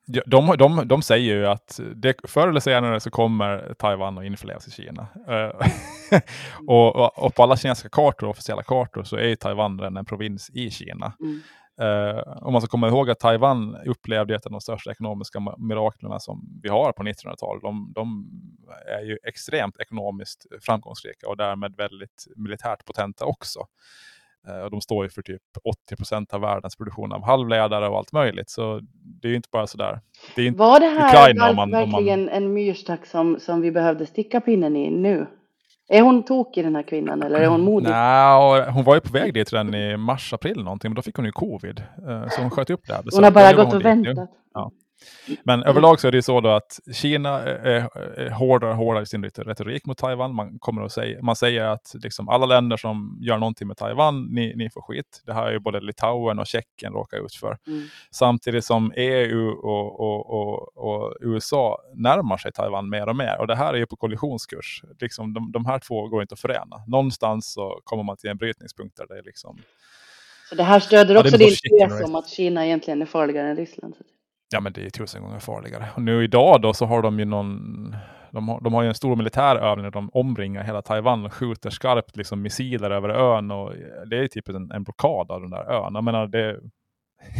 [0.07, 4.69] De, de, de säger ju att det, förr eller senare så kommer Taiwan att införlivas
[4.69, 5.07] i Kina.
[5.29, 5.69] Eh,
[6.67, 10.05] och, och, och på alla kinesiska kartor, officiella kartor, så är ju Taiwan redan en
[10.05, 11.13] provins i Kina.
[11.21, 11.41] Mm.
[11.81, 16.21] Eh, om man ska komma ihåg att Taiwan upplevde ett av de största ekonomiska miraklerna
[16.21, 17.63] som vi har på 1900-talet.
[17.63, 18.27] De, de
[18.99, 23.61] är ju extremt ekonomiskt framgångsrika och därmed väldigt militärt potenta också.
[24.49, 27.97] Eh, och de står ju för typ 80 procent av världens produktion av halvledare och
[27.99, 28.51] allt möjligt.
[28.51, 28.81] Så
[29.23, 30.01] det är ju inte bara sådär.
[30.37, 33.39] Det är inte, Var det här Ukraina, om man- om man- verkligen en myrstack som,
[33.41, 35.27] som vi behövde sticka pinnen i nu?
[35.89, 37.89] Är hon tokig den här kvinnan eller är hon modig?
[37.89, 41.25] Nja, hon var ju på väg dit redan i mars-april någonting, men då fick hon
[41.25, 41.83] ju covid.
[42.09, 44.31] Eh, så hon sköt upp det här Hon har bara gått och väntat.
[44.55, 44.71] Ja.
[45.43, 49.07] Men överlag så är det ju så då att Kina är, hårdare och hårdare i
[49.07, 50.35] sin retorik mot Taiwan.
[50.35, 54.23] Man, kommer att säga, man säger att liksom alla länder som gör någonting med Taiwan,
[54.23, 55.23] ni, ni får skit.
[55.27, 57.59] Det här är ju både Litauen och Tjeckien råkar ut för.
[57.67, 57.83] Mm.
[58.11, 63.41] Samtidigt som EU och, och, och, och USA närmar sig Taiwan mer och mer.
[63.41, 64.83] Och det här är ju på kollisionskurs.
[65.01, 66.85] Liksom de, de här två går inte att förena.
[66.87, 69.59] Någonstans så kommer man till en brytningspunkt där det är liksom
[70.49, 73.49] Så det här stöder Ja, också någon din tes om att Kina egentligen är farligare
[73.49, 73.95] än Ryssland.
[74.55, 75.87] Ja men det är tusen gånger farligare.
[75.95, 77.97] Och nu idag då så har de ju någon
[78.31, 81.35] de har, de har ju en stor militär övning där de omringar hela Taiwan och
[81.35, 83.51] skjuter skarpt liksom missiler över ön.
[83.51, 83.73] Och
[84.11, 85.95] det är typ en, en blockad av den där ön.
[85.95, 86.61] Jag menar det,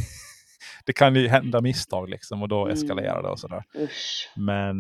[0.87, 2.73] det kan ju hända misstag liksom och då Mm.
[2.75, 3.63] eskalerar det och sådär.
[4.37, 4.77] Men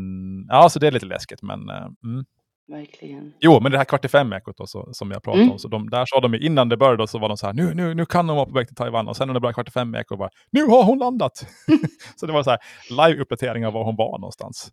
[0.48, 1.42] ja, så det är lite läskigt.
[1.42, 2.24] Men eh, mm.
[2.68, 3.32] Verkligen.
[3.40, 5.52] jo, men det här kvart i fem ekot då, så, som jag pratade Mm.
[5.52, 5.58] om.
[5.58, 7.74] Så de, där sa de ju innan det började så var de så här, nu,
[7.74, 9.08] nu, nu kan de vara på väg till Taiwan.
[9.08, 11.46] Och sen när det började kvart i fem ekot bara, nu har hon landat.
[12.16, 12.58] så det var så här
[12.90, 14.72] live-uppdatering av var hon var någonstans.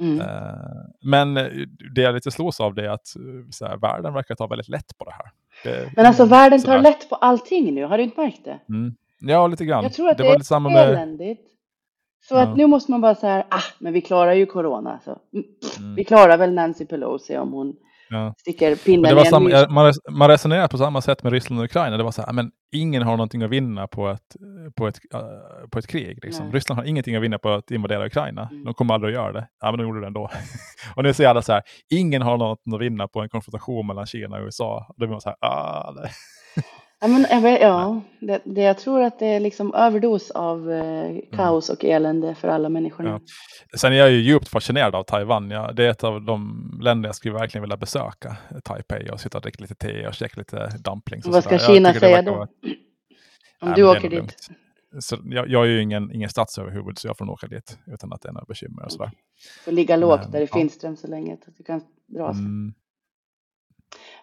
[0.00, 0.20] Mm.
[0.20, 0.26] Eh,
[1.04, 1.44] men eh,
[1.94, 4.68] det jag lite slås av det är att eh, så här, världen verkar ta väldigt
[4.68, 5.26] lätt på det här.
[5.64, 8.58] Det, Men alltså världen tar lätt på allting nu, har du inte märkt det?
[8.68, 8.94] Mm.
[9.20, 9.82] Ja, lite grann.
[9.82, 10.88] Jag tror att det, var är lite samma med...
[10.88, 11.40] eländigt.
[12.28, 12.40] Så Ja.
[12.42, 15.00] att nu måste man bara säga, ah, men vi klarar ju corona.
[15.04, 15.10] Så.
[15.10, 15.46] mm,
[15.78, 15.94] Mm.
[15.94, 17.74] Vi klarar väl Nancy Pelosi om hon
[18.10, 18.34] Ja.
[18.38, 21.64] sticker pinnen det i en eh, man, man resonerar på samma sätt med Ryssland och
[21.64, 21.96] Ukraina.
[21.96, 24.36] Det var så här, men ingen har någonting att vinna på ett,
[24.76, 24.98] på ett,
[25.70, 26.18] på ett krig.
[26.24, 26.44] Liksom.
[26.44, 26.54] Nej.
[26.54, 28.48] Ryssland har ingenting att vinna på att invadera Ukraina.
[28.52, 28.64] Mm.
[28.64, 29.48] De kommer aldrig att göra det.
[29.60, 30.30] Ja, men de gjorde det ändå.
[30.96, 34.06] och nu säger alla så här, ingen har något att vinna på en konfrontation mellan
[34.06, 34.86] Kina och USA.
[34.88, 36.10] Och då blir man så här, ah, det.
[37.00, 40.70] Ja, men, jag vet- ja, det, det, jag tror att det är liksom överdos av
[40.72, 43.10] eh, kaos och elände för alla människorna.
[43.10, 43.20] Ja.
[43.78, 45.50] Sen är jag ju djupt fascinerad av Taiwan.
[45.50, 48.36] Ja, det är ett av de länder jag skulle verkligen vilja besöka.
[48.64, 51.26] Taipei och sitta och dricka lite te och käka lite dumplings.
[51.26, 52.32] och Vad ska Kina säga då?
[52.34, 52.48] vara-
[53.60, 54.12] Om du åker dit?
[54.12, 54.34] lugnt.
[55.00, 58.12] Så jag, jag är ju ingen, ingen statsöverhuvud så jag får nog åka dit utan
[58.12, 59.10] att det är några bekymmer och sådär.
[59.64, 60.58] Får ligga lågt Men, där i ja.
[60.58, 62.40] Finström så länge att du kan dra sig.
[62.42, 62.74] Mm.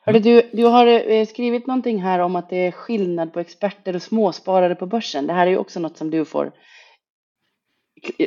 [0.01, 3.95] Hörde, du, du har eh, skrivit någonting här om att det är skillnad på experter
[3.95, 5.27] och småsparare på börsen.
[5.27, 6.51] Det här är ju också något som du får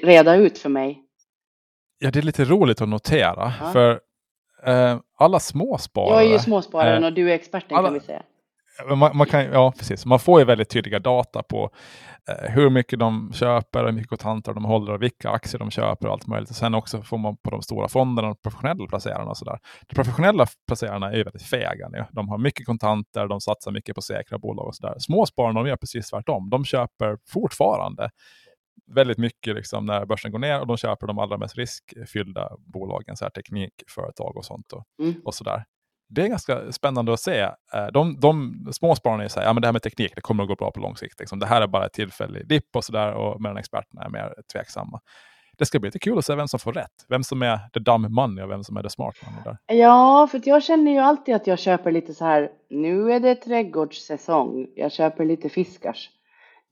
[0.02, 1.02] reda ut för mig?
[1.98, 3.52] Ja, det är lite roligt att notera.
[3.60, 3.72] Ja.
[3.72, 4.00] För
[4.66, 6.14] eh, alla småsparare.
[6.14, 8.22] Jag är ju småspararen eh, och du är experten alla, kan vi säga.
[8.88, 10.06] Man, man, kan, ja, precis.
[10.06, 11.70] Man får ju väldigt tydliga data på
[12.28, 16.12] hur mycket de köper, hur mycket kontanter de håller och vilka aktier de köper och
[16.12, 16.50] allt möjligt.
[16.50, 19.58] Och sen också får man på de stora fonderna och professionella placerarna och sådär.
[19.86, 22.04] De professionella placerarna är ju väldigt fega nu.
[22.10, 24.94] De har mycket kontanter, de satsar mycket på säkra bolag och sådär.
[24.98, 26.50] Småspararna de gör precis tvärtom.
[26.50, 28.10] De köper fortfarande
[28.86, 33.16] väldigt mycket liksom när börsen går ner och de köper de allra mest riskfyllda bolagen,
[33.16, 34.72] så här teknikföretag och sånt.
[34.72, 35.14] Och, mm.
[35.24, 35.64] och sådär
[36.08, 37.40] det är ganska spännande att se.
[37.40, 40.54] Eh, de, de småspararna säger att ja, det här med teknik det kommer att gå
[40.54, 41.20] bra på lång sikt.
[41.20, 41.38] Liksom.
[41.38, 43.12] Det här är bara ett tillfällig dipp och sådär.
[43.12, 45.00] Och medan experterna är mer tveksamma.
[45.58, 46.92] Det ska bli lite kul att se vem som får rätt.
[47.08, 49.40] Vem som är the dumb money och vem som är the smart money.
[49.44, 49.76] Där.
[49.76, 52.50] Ja, för jag känner ju alltid att jag köper lite så här.
[52.70, 54.66] Nu är det trädgårdssäsong.
[54.76, 56.10] Jag köper lite fiskars.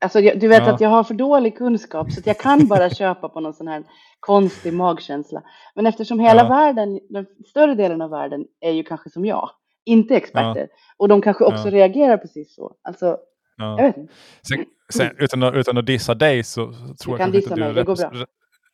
[0.05, 0.75] Alltså, du vet ja.
[0.75, 3.85] att jag har för dålig kunskap så jag kan bara köpa på någon sån här
[4.21, 5.43] konstig magkänsla.
[5.75, 6.49] Men eftersom hela ja.
[6.49, 9.51] världen, den större delen av världen är ju kanske som jag,
[9.85, 10.69] inte experter.
[10.71, 10.77] Ja.
[10.97, 12.73] Och de kanske också reagerar precis så.
[12.83, 13.17] Alltså,
[13.57, 14.13] jag vet inte.
[14.49, 17.57] Sen, sen, utan, att, utan att dissa dig så, så tror du jag kan dissa
[17.57, 18.27] mig, det går bra.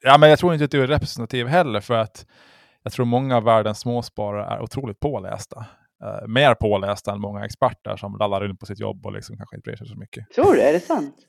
[0.02, 2.26] Ja, men jag tror inte att du är representativ heller för att
[2.82, 5.64] jag tror många av världens småsparare är otroligt pålästa.
[6.04, 9.56] Uh, mer pålästa än många experter som lallar runt på sitt jobb och liksom kanske
[9.56, 10.30] inte bryr sig så mycket.
[10.34, 10.60] Tror du?
[10.60, 11.16] Är det sant?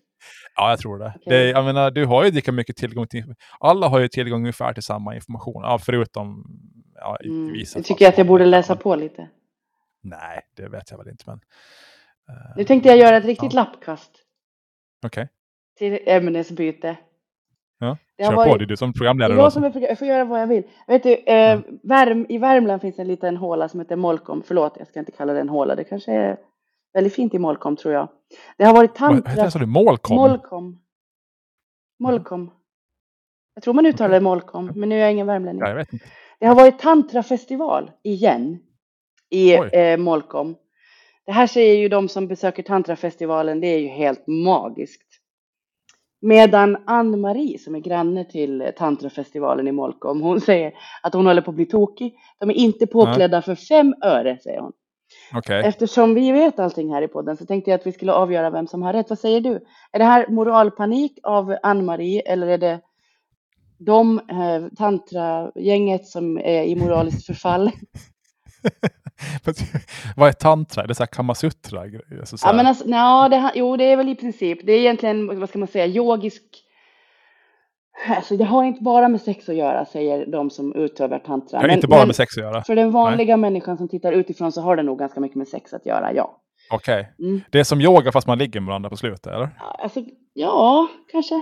[0.56, 1.14] Ja, jag tror det.
[1.16, 1.38] Okay.
[1.38, 4.74] det jag menar, du har ju lika mycket tillgång till, alla har ju tillgång ungefär
[4.74, 6.46] till samma information, ja, förutom
[6.96, 7.54] ja, i mm.
[7.54, 9.30] vissa Jag tycker att jag borde läsa på lite.
[10.02, 11.24] Nej, det vet jag väl inte.
[11.28, 11.36] Men,
[12.30, 13.60] uh, nu tänkte jag göra ett riktigt ja.
[13.64, 14.12] lappkast.
[15.06, 15.24] Okej.
[15.24, 16.00] Okay.
[16.00, 16.98] Till ämnesbyte.
[17.82, 17.98] Ja,
[18.30, 18.52] kör varit...
[18.52, 19.38] på, det är du som programledare.
[19.38, 20.64] Jag, som jag får göra vad jag vill.
[20.88, 21.62] Vet du, eh, ja.
[21.84, 24.44] Värm, I Värmland finns en liten håla som heter Molkom.
[24.46, 25.76] Förlåt, jag ska inte kalla det en håla.
[25.76, 26.38] Det kanske är
[26.94, 28.08] väldigt fint i Molkom tror jag.
[28.58, 29.44] Det har varit tantra...
[29.44, 29.66] Vad sa du?
[29.66, 30.16] Molkom?
[30.16, 30.82] Molkom.
[32.00, 32.52] Molkom.
[33.54, 35.62] Jag tror man uttalar det Molkom, men nu är jag ingen värmlänning.
[35.62, 36.06] Ja, jag vet inte.
[36.40, 38.60] Det har varit tantrafestival igen
[39.30, 40.56] i eh, Molkom.
[41.26, 45.21] Det här säger ju de som besöker tantrafestivalen, det är ju helt magiskt.
[46.22, 51.52] Medan Ann-Marie som är granne till tantrafestivalen i Molkom, hon säger att hon håller på
[51.52, 52.16] att bli tokig.
[52.40, 53.42] De är inte påklädda ja.
[53.42, 54.72] för fem öre, säger hon.
[55.38, 55.62] Okay.
[55.62, 58.68] Eftersom vi vet allting här i podden så tänkte jag att vi skulle avgöra vem
[58.68, 59.10] som har rätt.
[59.10, 59.66] Vad säger du?
[59.92, 62.80] Är det här moralpanik av Ann-Marie eller är det
[63.78, 67.72] de eh, tantra-gänget som är i moraliskt förfall?
[70.16, 70.84] Vad är tantra?
[70.84, 71.82] Är det så här kamasutra?
[72.20, 72.54] Alltså så här...
[72.54, 74.60] Ja, men alltså, ja, det, jo, det är väl i princip.
[74.64, 76.44] Det är egentligen, vad ska man säga, yogisk
[78.08, 81.60] Alltså det har inte bara med sex att göra, säger de som utövar tantra.
[81.60, 82.64] Det har inte bara men med sex att göra?
[82.64, 83.42] För den vanliga Nej.
[83.42, 86.38] människan som tittar utifrån så har det nog ganska mycket med sex att göra, ja.
[86.72, 87.00] Okej.
[87.00, 87.28] Okay.
[87.28, 87.42] Mm.
[87.50, 89.50] Det är som yoga fast man ligger med varandra på slutet, eller?
[89.60, 90.04] Alltså,
[90.34, 91.42] ja, kanske.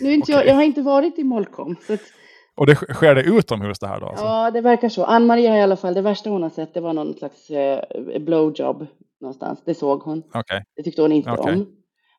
[0.00, 0.34] Nu inte okay.
[0.34, 1.76] jag, jag har inte varit i Molkom.
[1.86, 2.00] Så att...
[2.56, 4.06] Och det sker det utomhus det här då?
[4.06, 4.24] Alltså?
[4.24, 5.04] Ja, det verkar så.
[5.04, 7.80] Ann-Marie har i alla fall, det värsta hon har sett, det var någon slags eh,
[8.20, 8.86] blowjob
[9.20, 9.62] någonstans.
[9.64, 10.22] Det såg hon.
[10.34, 10.60] Okay.
[10.76, 11.54] Det tyckte hon inte okay.
[11.54, 11.66] om.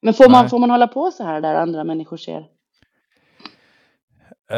[0.02, 2.46] Men får man, får man hålla på så här där andra människor ser?
[4.54, 4.58] Uh,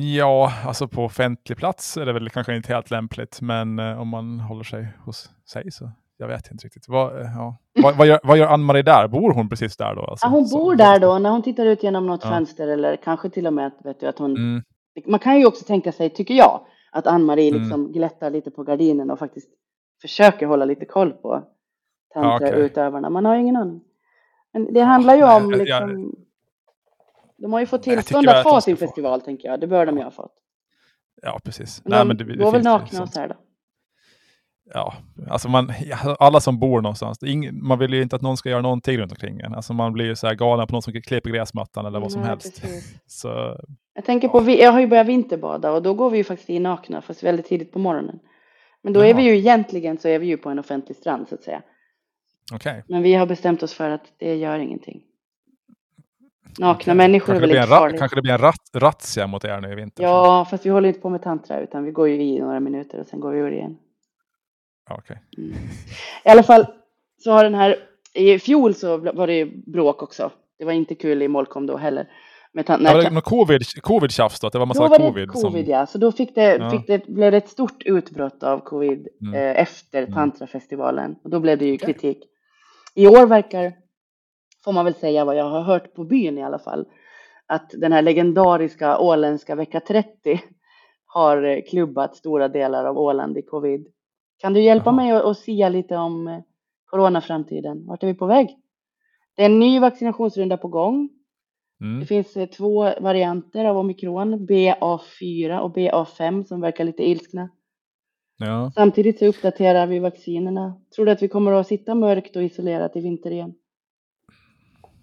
[0.00, 4.08] ja, alltså på offentlig plats är det väl kanske inte helt lämpligt, men uh, om
[4.08, 6.88] man håller sig hos sig så jag vet inte riktigt.
[6.88, 7.56] Vad, uh, ja.
[7.82, 9.08] vad, vad, gör, vad gör Ann-Marie där?
[9.08, 10.02] Bor hon precis där då?
[10.04, 10.26] Alltså?
[10.26, 12.30] Ja, hon bor där då, när hon tittar ut genom något ja.
[12.30, 14.36] fönster eller kanske till och med vet du, att hon...
[14.36, 14.62] Mm.
[15.06, 16.60] Man kan ju också tänka sig, tycker jag,
[16.92, 17.60] att Ann-Marie mm.
[17.60, 19.50] liksom glättar lite på gardinen och faktiskt
[20.00, 21.42] försöker hålla lite koll på
[22.14, 23.06] tantrautövarna.
[23.06, 23.12] Ja, okay.
[23.12, 23.80] Man har ju ingen aning.
[24.52, 26.14] Men det handlar ju om liksom...
[27.36, 29.24] De har ju fått tillstånd att ha sin festival, få.
[29.24, 29.60] tänker jag.
[29.60, 30.32] Det bör de ju ha fått.
[31.22, 31.82] Ja, precis.
[31.84, 33.02] Men Nej, men det, det går väl nakna liksom.
[33.02, 33.34] och så här då?
[34.72, 34.94] Ja,
[35.30, 35.72] alltså man,
[36.18, 39.12] alla som bor någonstans, ing, man vill ju inte att någon ska göra någonting runt
[39.12, 39.54] omkring en.
[39.54, 42.20] Alltså man blir ju så här galen på någon som klipper gräsmattan eller vad som
[42.20, 42.62] Nej, helst.
[43.06, 43.58] Så,
[43.94, 46.58] jag tänker på, jag har ju börjat vinterbada och då går vi ju faktiskt i
[46.58, 48.18] nakna, fast väldigt tidigt på morgonen.
[48.82, 49.08] Men då Jaha.
[49.08, 51.62] är vi ju egentligen så är vi ju på en offentlig strand så att säga.
[52.54, 52.82] Okay.
[52.88, 55.02] Men vi har bestämt oss för att det gör ingenting.
[56.58, 57.98] Nakna människor kanske är väl inte farligt.
[57.98, 60.02] Kanske det blir en rat, razzia mot er nu i vinter?
[60.04, 63.00] Ja, fast vi håller inte på med tantra utan vi går ju i några minuter
[63.00, 63.78] och sen går vi ur igen.
[64.90, 65.16] Okay.
[65.38, 65.54] Mm.
[66.24, 66.66] I alla fall
[67.18, 67.76] så har den här,
[68.14, 70.30] i fjol så var det ju bråk också.
[70.58, 72.08] Det var inte kul i Molkom då heller.
[72.52, 74.48] Med ja, var det något covid, covid-tjafs då?
[74.48, 75.28] Det var massa då var covid?
[75.28, 75.72] Det covid som...
[75.72, 76.70] ja, så då fick det, ja.
[76.70, 79.34] fick det, blev det ett stort utbrott av covid mm.
[79.34, 80.14] eh, efter mm.
[80.14, 81.16] tantrafestivalen.
[81.24, 81.92] Och då blev det ju okay.
[81.92, 82.18] kritik.
[82.94, 83.72] I år verkar
[84.64, 86.86] får man väl säga vad jag har hört på byn i alla fall,
[87.46, 90.40] att den här legendariska åländska vecka 30
[91.06, 93.86] har eh, klubbat stora delar av Åland i covid.
[94.38, 94.96] Kan du hjälpa Aha.
[94.96, 96.40] mig att, att sia lite om eh,
[96.84, 97.86] coronaframtiden?
[97.86, 98.58] Vart är vi på väg?
[99.36, 101.10] Det är en ny vaccinationsrunda på gång.
[101.80, 102.00] Mm.
[102.00, 107.48] Det finns eh, två varianter av omikron, BA4 och BA5 som verkar lite ilskna.
[108.36, 108.72] Ja.
[108.74, 110.80] Samtidigt så uppdaterar vi vaccinerna.
[110.94, 113.54] Tror du att vi kommer att sitta mörkt och isolerat i vinter igen?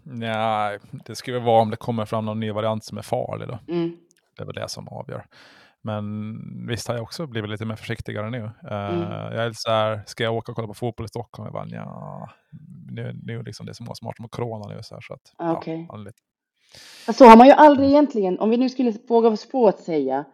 [0.04, 3.60] Nej, det skulle vara om det kommer fram någon ny variant som är farlig då.
[3.68, 3.98] Mm.
[4.38, 5.26] Det är väl det som avgör.
[5.84, 8.42] Men visst har jag också blivit lite mer försiktigare nu.
[8.42, 11.46] Uh, Jag är så här, ska jag åka och kolla på fotboll i Stockholm?
[11.46, 12.30] Jag bara, ja,
[12.92, 14.80] nu, nu liksom det som var smart med corona nu.
[14.84, 15.86] Så, här, så att, okay.
[15.90, 16.18] ja, lite...
[17.14, 20.26] Så har man ju aldrig egentligen, om vi nu skulle våga oss på att säga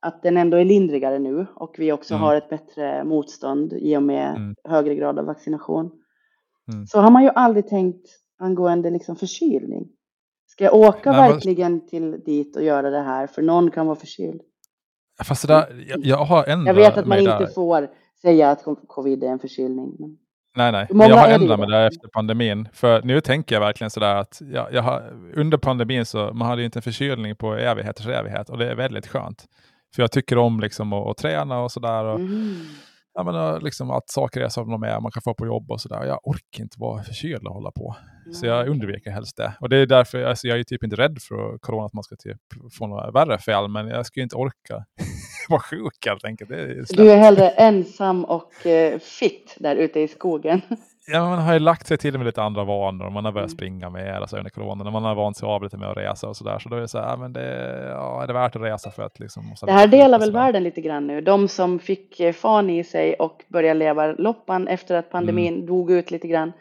[0.00, 2.22] att den ändå är lindrigare nu och vi också mm.
[2.22, 4.54] har ett bättre motstånd i och med mm.
[4.64, 5.90] högre grad av vaccination.
[6.72, 6.86] Mm.
[6.86, 8.06] Så har man ju aldrig tänkt
[8.38, 9.88] angående liksom förkylning.
[10.46, 11.86] Ska jag åka Nej, verkligen men...
[11.86, 14.40] till dit och göra det här för någon kan vara förkyld?
[15.24, 17.46] Fast där, jag, jag har ändrat Jag vet att man inte där.
[17.46, 17.88] får
[18.22, 19.96] säga att covid är en förkylning.
[19.98, 20.16] Men...
[20.56, 21.08] Nej, nej.
[21.08, 22.68] Jag har ändrat mig där efter pandemin.
[22.72, 26.64] För nu tänker jag verkligen sådär att jag, jag har, under pandemin så man hade
[26.64, 29.44] inte en förkylning på evigheters evighet och det är väldigt skönt.
[29.94, 32.04] För jag tycker om liksom att, att träna och sådär.
[32.04, 32.56] Och, mm.
[33.14, 35.80] ja, men, liksom att saker är som de är, man kan få på jobb och
[35.80, 36.04] sådär.
[36.04, 37.96] Jag orkar inte vara förkyld och hålla på.
[38.24, 38.34] Mm.
[38.34, 39.52] Så jag undviker helst det.
[39.60, 42.16] Och det är därför alltså, jag är typ inte rädd för corona, att man ska
[42.16, 42.40] typ
[42.78, 44.84] få några värre fel, men jag skulle inte orka
[45.50, 46.50] vara sjuk helt enkelt.
[46.50, 50.60] Är du är hellre ensam och eh, fit där ute i skogen.
[51.06, 53.10] Ja, man har ju lagt sig till med lite andra vanor.
[53.10, 53.56] Man har börjat mm.
[53.56, 54.90] springa mer alltså, under corona.
[54.90, 56.58] Man har vant sig av lite med att resa och sådär.
[56.58, 59.02] Så då är det så här, men det, ja, är det värt att resa för
[59.02, 59.54] att liksom...
[59.62, 61.20] Det här delar väl världen lite grann nu.
[61.20, 65.66] De som fick eh, fan i sig och började leva loppan efter att pandemin mm.
[65.66, 66.52] dog ut lite grann.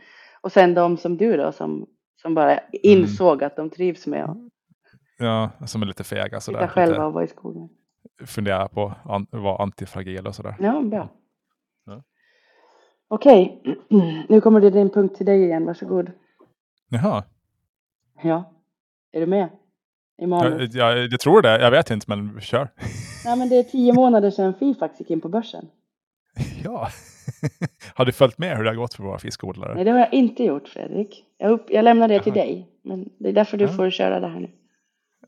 [0.41, 1.85] Och sen de som du då, som,
[2.21, 3.47] som bara insåg mm.
[3.47, 4.37] att de trivs med att...
[5.17, 6.59] Ja, som är lite fega sådär.
[6.59, 7.69] Sitta själva och vara i skogen.
[8.25, 10.55] Fundera på att vara antifragil och sådär.
[10.59, 11.09] Ja, bra.
[13.11, 13.61] Okej,
[14.29, 16.11] nu kommer det din punkt till dig igen, varsågod.
[16.89, 17.23] Jaha.
[18.23, 18.53] Ja,
[19.11, 19.49] är du med?
[20.21, 20.75] I manus?
[20.75, 22.69] Ja, jag, jag tror det, jag vet inte, men kör.
[23.25, 25.65] Nej, men det är tio månader sedan Fifax gick in på börsen.
[26.63, 26.87] Ja,
[27.93, 29.75] har du följt med hur det har gått för våra fiskodlare?
[29.75, 31.25] Nej, det har jag inte gjort, Fredrik.
[31.37, 32.23] Jag, upp, jag lämnar det Jaha.
[32.23, 33.71] till dig, men det är därför du ja.
[33.71, 34.49] får köra det här nu.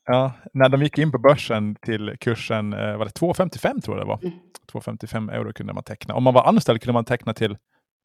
[0.05, 4.05] Ja, när de gick in på börsen till kursen, eh, var det 2,55 tror jag
[4.05, 4.19] det var.
[4.23, 4.33] Mm.
[4.71, 6.15] 2,55 euro kunde man teckna.
[6.15, 7.57] Om man var anställd kunde man teckna till,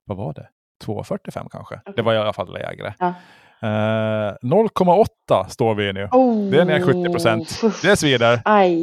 [0.05, 0.49] vad var det?
[0.84, 1.74] 2,45 kanske.
[1.74, 1.94] Okay.
[1.97, 2.94] Det var i alla fall lägre.
[2.99, 3.14] Ja.
[3.62, 6.09] Uh, eh, 0,8 står vi i nu.
[6.12, 6.51] Oh.
[6.51, 7.61] Det är ner 70 procent.
[7.82, 8.42] Det svider.
[8.44, 8.74] Aj.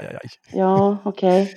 [0.00, 0.30] aj, aj, aj.
[0.52, 1.42] Ja, okej.
[1.42, 1.54] Okay.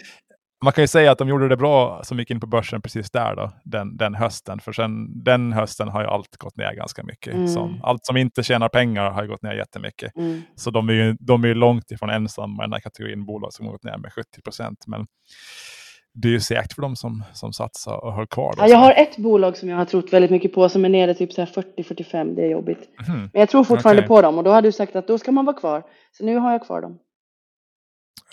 [0.63, 3.11] Man kan ju säga att de gjorde det bra som gick in på börsen precis
[3.11, 4.59] där då, den, den hösten.
[4.59, 7.33] För sen, den hösten har ju allt gått ner ganska mycket.
[7.33, 7.47] Mm.
[7.47, 10.15] Som, allt som inte tjänar pengar har gått ner jättemycket.
[10.15, 10.41] Mm.
[10.55, 13.65] Så de är ju de är långt ifrån ensamma i den här kategorin bolag som
[13.65, 14.77] har gått ner med 70 procent.
[14.87, 15.05] Men
[16.13, 18.55] det är ju säkert för dem som, som satsar och höll kvar.
[18.57, 21.13] Ja, jag har ett bolag som jag har trott väldigt mycket på som är nere
[21.13, 22.35] typ 40-45.
[22.35, 22.89] Det är jobbigt.
[23.07, 23.19] Mm.
[23.19, 24.07] Men jag tror fortfarande okay.
[24.07, 25.83] på dem och då har du sagt att då ska man vara kvar.
[26.11, 26.99] Så nu har jag kvar dem.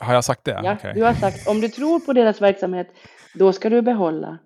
[0.01, 0.61] Har jag sagt det?
[0.65, 0.93] Ja, okay.
[0.95, 2.89] du har sagt om du tror på deras verksamhet,
[3.35, 4.39] då ska du behålla.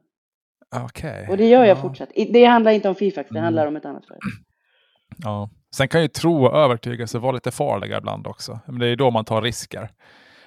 [0.77, 1.11] Okej.
[1.11, 1.29] Okay.
[1.29, 1.83] Och det gör jag ja.
[1.83, 2.09] fortsatt.
[2.33, 3.45] Det handlar inte om Fifax, det mm.
[3.45, 4.31] handlar om ett annat företag.
[5.17, 5.51] Ja.
[5.77, 8.61] Sen kan ju tro och övertygelse vara lite farliga ibland också.
[8.67, 9.91] Men det är ju då man tar risker.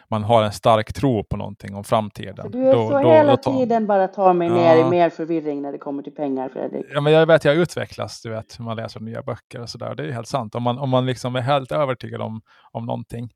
[0.09, 2.51] Man har en stark tro på någonting om framtiden.
[2.51, 3.57] Du är då, så då, hela då tar...
[3.57, 4.53] tiden bara tar mig ja.
[4.53, 6.85] ner i mer förvirring när det kommer till pengar, Fredrik.
[6.93, 9.95] Ja, men jag vet, jag utvecklas, du vet, man läser nya böcker och sådär.
[9.95, 10.55] Det är helt sant.
[10.55, 12.41] Om man, om man liksom är helt övertygad om,
[12.71, 13.29] om någonting,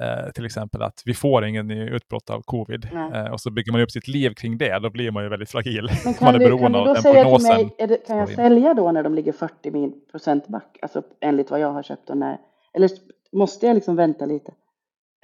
[0.00, 3.80] Eh, till exempel att vi får ingen utbrott av covid eh, och så bygger man
[3.80, 5.90] upp sitt liv kring det, då blir man ju väldigt fragil.
[6.04, 8.74] Men kan, man är du, kan du då säga till mig, det, kan jag sälja
[8.74, 12.38] då när de ligger 40 procent back, alltså enligt vad jag har köpt och när,
[12.74, 12.90] eller
[13.32, 14.52] måste jag liksom vänta lite?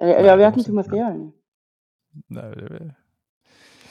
[0.00, 1.32] Nej, jag vet inte hur man ska göra nu.
[2.26, 2.94] Nej, det...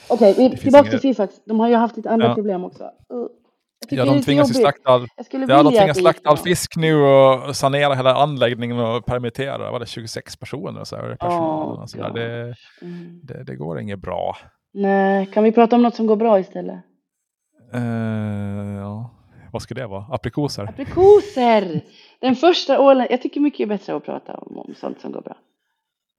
[0.08, 1.40] Okej, okay, tillbaka till Fifax.
[1.44, 2.34] De har ju haft lite andra ja.
[2.34, 2.84] problem också.
[2.84, 3.26] Uh.
[3.88, 7.94] Ja, de tvingas ju slakta all, ja, de tvingas slakta all fisk nu och sanera
[7.94, 10.84] hela anläggningen och permittera var det 26 personer.
[10.84, 12.10] Så här, personalen, oh, så där.
[12.10, 13.20] Det, mm.
[13.22, 14.36] det, det, går inget bra.
[14.72, 16.80] Nej, kan vi prata om något som går bra istället?
[17.74, 19.10] Uh, ja.
[19.52, 20.04] Vad ska det vara?
[20.10, 20.62] Aprikoser?
[20.62, 21.80] Aprikoser!
[22.20, 25.36] Den första ålen, jag tycker mycket bättre att prata om, om sånt som går bra.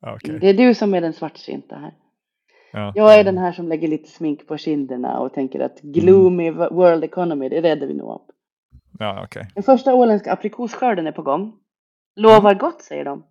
[0.01, 0.39] Okay.
[0.39, 1.93] Det är du som är den svartsynta här.
[2.73, 2.91] Ja.
[2.95, 6.75] Jag är den här som lägger lite smink på kinderna och tänker att gloomy mm.
[6.75, 8.27] world economy, det räddar vi nog upp.
[8.99, 9.43] Ja, okay.
[9.55, 11.53] Den första åländska aprikosskörden är på gång.
[12.15, 12.57] Lovar mm.
[12.57, 13.23] gott, säger de.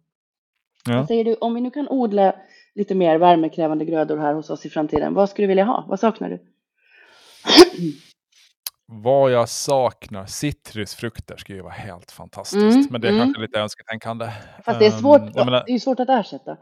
[0.89, 0.97] Ja.
[0.97, 2.35] Vad säger du, om vi nu kan odla
[2.75, 5.85] lite mer värmekrävande grödor här hos oss i framtiden, vad skulle du vilja ha?
[5.89, 6.39] Vad saknar du?
[8.89, 12.77] Vad jag saknar, citrusfrukter skulle ju vara helt fantastiskt.
[12.77, 13.25] Mm, men det är mm.
[13.25, 14.29] kanske lite önsketänkande.
[14.65, 15.65] Fast det är svårt, um, menar...
[15.67, 16.57] det är svårt att ersätta.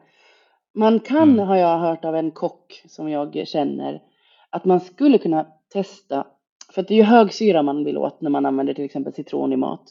[0.75, 1.49] Man kan, mm.
[1.49, 4.03] har jag hört av en kock som jag känner,
[4.51, 6.27] att man skulle kunna testa,
[6.75, 9.53] för det är ju hög syra man vill åt när man använder till exempel citron
[9.53, 9.85] i mat.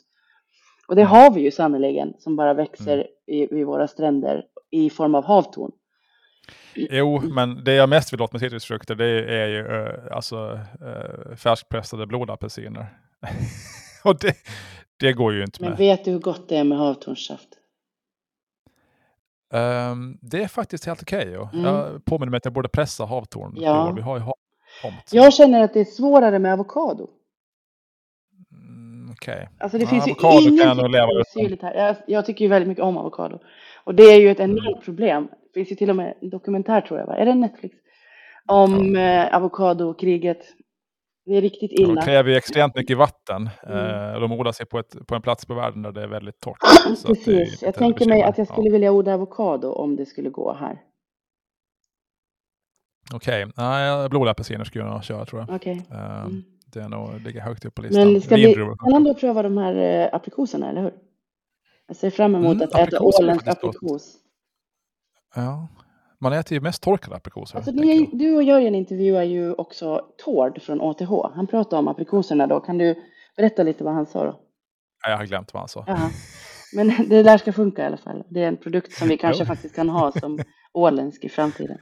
[0.88, 3.08] Och det har vi ju sannerligen som bara växer mm.
[3.28, 5.72] i, vid våra stränder i form av havtorn.
[6.76, 11.36] Jo, men det jag mest vill åt med citrusfrukter det är ju uh, alltså, uh,
[11.36, 12.98] färskpressade blodapelsiner.
[14.04, 14.36] och det,
[15.00, 15.80] det går ju inte men med.
[15.80, 17.50] Men vet du hur gott det är med havtornssaft?
[19.54, 21.38] Um, det är faktiskt helt okej.
[21.38, 21.76] Okay, mm.
[21.76, 23.54] Jag påminner mig att jag borde pressa havtorn.
[23.58, 23.92] Ja.
[23.92, 24.34] Vi har ju hav
[25.12, 27.10] jag känner att det är svårare med avokado.
[28.52, 29.34] Mm, Okej.
[29.34, 29.48] Okay.
[29.60, 31.74] Alltså det ja, finns ju ingenting syrligt här.
[31.74, 33.40] Jag, jag, tycker ju väldigt mycket om avokado.
[33.84, 34.52] Och det är ju ett mm.
[34.52, 34.84] enormt mm.
[34.84, 35.28] problem.
[35.54, 37.16] Finns ju till och med en dokumentär tror jag, va?
[37.16, 37.76] är det Netflix?
[38.48, 39.02] Om ja.
[39.02, 40.40] eh, avokadokriget.
[41.26, 41.94] Det är riktigt illa.
[41.94, 43.50] De kräver ju extremt mycket vatten.
[43.68, 44.14] Mm.
[44.14, 46.40] Eh, de odlar sig på, ett, på en plats på världen där det är väldigt
[46.40, 46.58] torrt.
[47.06, 47.62] Precis.
[47.62, 50.82] jag tänker mig att jag skulle vilja odla avokado om det skulle gå här.
[53.14, 53.54] Okej, okay.
[53.58, 55.56] nej, blodapelsiner skulle jag nog köra tror jag.
[55.56, 55.76] Okay.
[55.76, 56.44] Uh, mm.
[56.74, 58.14] Det är nog, ligger högt upp på listan.
[58.14, 58.56] Men ska vi
[58.96, 60.94] ändå pröva de här eh, aprikoserna, eller hur?
[61.88, 64.23] Jag ser fram emot mm, att äta åländsk aprikos.
[65.36, 65.68] Ja,
[66.20, 67.58] man äter ju mest torkade aprikoser.
[67.58, 71.36] Alltså, ni, du och Jörgen intervjuar ju också Tord från ATH.
[71.36, 72.60] Han pratade om aprikoserna då.
[72.60, 72.96] Kan du
[73.38, 74.40] berätta lite vad han sa då?
[75.08, 75.84] Jag har glömt vad han sa.
[75.88, 76.10] Jaha.
[76.76, 78.24] Men det där ska funka i alla fall.
[78.30, 80.40] Det är en produkt som vi kanske faktiskt kan ha som
[80.74, 81.78] åländsk i framtiden.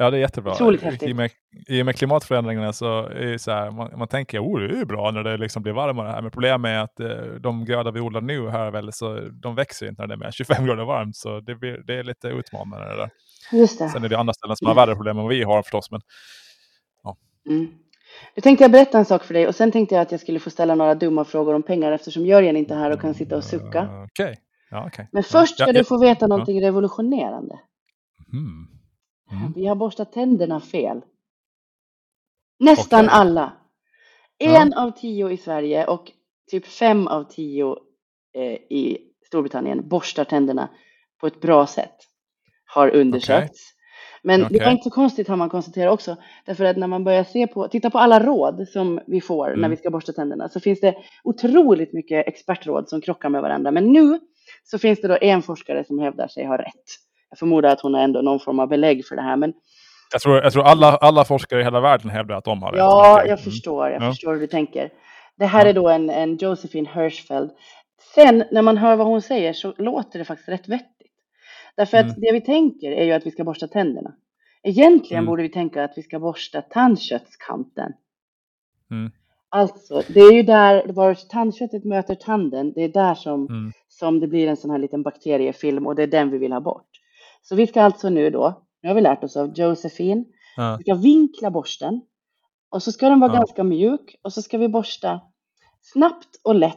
[0.00, 0.52] Ja, det är jättebra.
[0.52, 1.08] Otroligt häftigt.
[1.08, 1.30] I och med,
[1.68, 4.80] i och med klimatförändringarna så är det så här, man, man tänker att oh, det
[4.80, 6.22] är bra när det liksom blir varmare här.
[6.22, 9.88] Men problemet är att eh, de grödor vi odlar nu här väl, så de växer
[9.88, 11.16] inte när det är mer 25 grader varmt.
[11.16, 13.10] Så det, blir, det är lite utmanande det där.
[13.52, 13.88] Just det.
[13.88, 15.90] Sen är det andra ställen som har värre problem än vad vi har förstås.
[15.90, 16.00] Men,
[17.02, 17.16] ja.
[17.48, 17.66] Mm.
[18.36, 20.40] Nu tänkte jag berätta en sak för dig och sen tänkte jag att jag skulle
[20.40, 23.36] få ställa några dumma frågor om pengar eftersom Jörgen inte är här och kan sitta
[23.36, 23.82] och sucka.
[23.82, 24.36] Uh, okay.
[24.70, 25.06] ja, okay.
[25.12, 27.58] Men först ska ja, du få veta någonting revolutionerande.
[28.32, 28.79] Mm.
[29.30, 29.52] Mm.
[29.56, 31.00] Vi har borstat tänderna fel.
[32.58, 33.18] Nästan okay.
[33.18, 33.52] alla.
[34.38, 34.82] En ja.
[34.82, 36.12] av tio i Sverige och
[36.50, 37.76] typ fem av tio
[38.34, 40.68] eh, i Storbritannien borstar tänderna
[41.20, 41.96] på ett bra sätt.
[42.64, 43.72] Har undersökts.
[43.72, 43.80] Okay.
[44.22, 44.58] Men okay.
[44.58, 46.16] det var inte så konstigt har man konstaterat också.
[46.44, 49.60] Därför att när man börjar se på, titta på alla råd som vi får mm.
[49.60, 53.70] när vi ska borsta tänderna så finns det otroligt mycket expertråd som krockar med varandra.
[53.70, 54.20] Men nu
[54.64, 56.84] så finns det då en forskare som hävdar sig ha rätt
[57.30, 59.36] jag förmodar att hon har ändå någon form av belägg för det här.
[59.36, 59.52] Men
[60.12, 62.78] jag tror, jag tror alla, alla forskare i hela världen hävdar att de har rätt.
[62.78, 63.38] Ja, jag mm.
[63.38, 63.90] förstår.
[63.90, 64.10] Jag ja.
[64.10, 64.90] förstår hur du tänker.
[65.36, 65.70] Det här ja.
[65.70, 67.50] är då en, en Josephine Hirschfeld.
[68.14, 71.12] Sen när man hör vad hon säger så låter det faktiskt rätt vettigt.
[71.76, 72.20] Därför att mm.
[72.20, 74.14] det vi tänker är ju att vi ska borsta tänderna.
[74.62, 75.26] Egentligen mm.
[75.26, 77.92] borde vi tänka att vi ska borsta tandköttskanten.
[78.90, 79.12] Mm.
[79.48, 82.72] Alltså, det är ju där var tandköttet möter tanden.
[82.72, 83.72] Det är där som, mm.
[83.88, 86.60] som det blir en sån här liten bakteriefilm och det är den vi vill ha
[86.60, 86.89] bort.
[87.42, 90.24] Så vi ska alltså nu då, nu har vi lärt oss av Josefin,
[90.56, 90.76] ja.
[90.78, 92.02] vi ska vinkla borsten
[92.70, 93.38] och så ska den vara ja.
[93.38, 95.20] ganska mjuk och så ska vi borsta
[95.82, 96.76] snabbt och lätt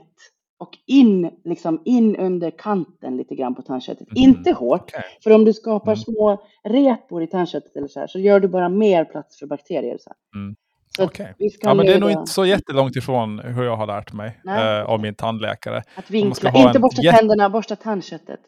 [0.58, 4.08] och in, liksom in under kanten lite grann på tandköttet.
[4.08, 4.30] Mm.
[4.30, 5.02] Inte hårt, okay.
[5.24, 5.98] för om du skapar mm.
[5.98, 9.98] små repor i tandköttet eller så här så gör du bara mer plats för bakterier.
[10.00, 10.56] Så, mm.
[10.98, 11.28] så okay.
[11.38, 14.84] ja, men det är nog inte så jättelångt ifrån hur jag har lärt mig eh,
[14.84, 15.84] av min tandläkare.
[15.96, 18.40] Att vinkla, inte borsta tänderna, borsta tandköttet.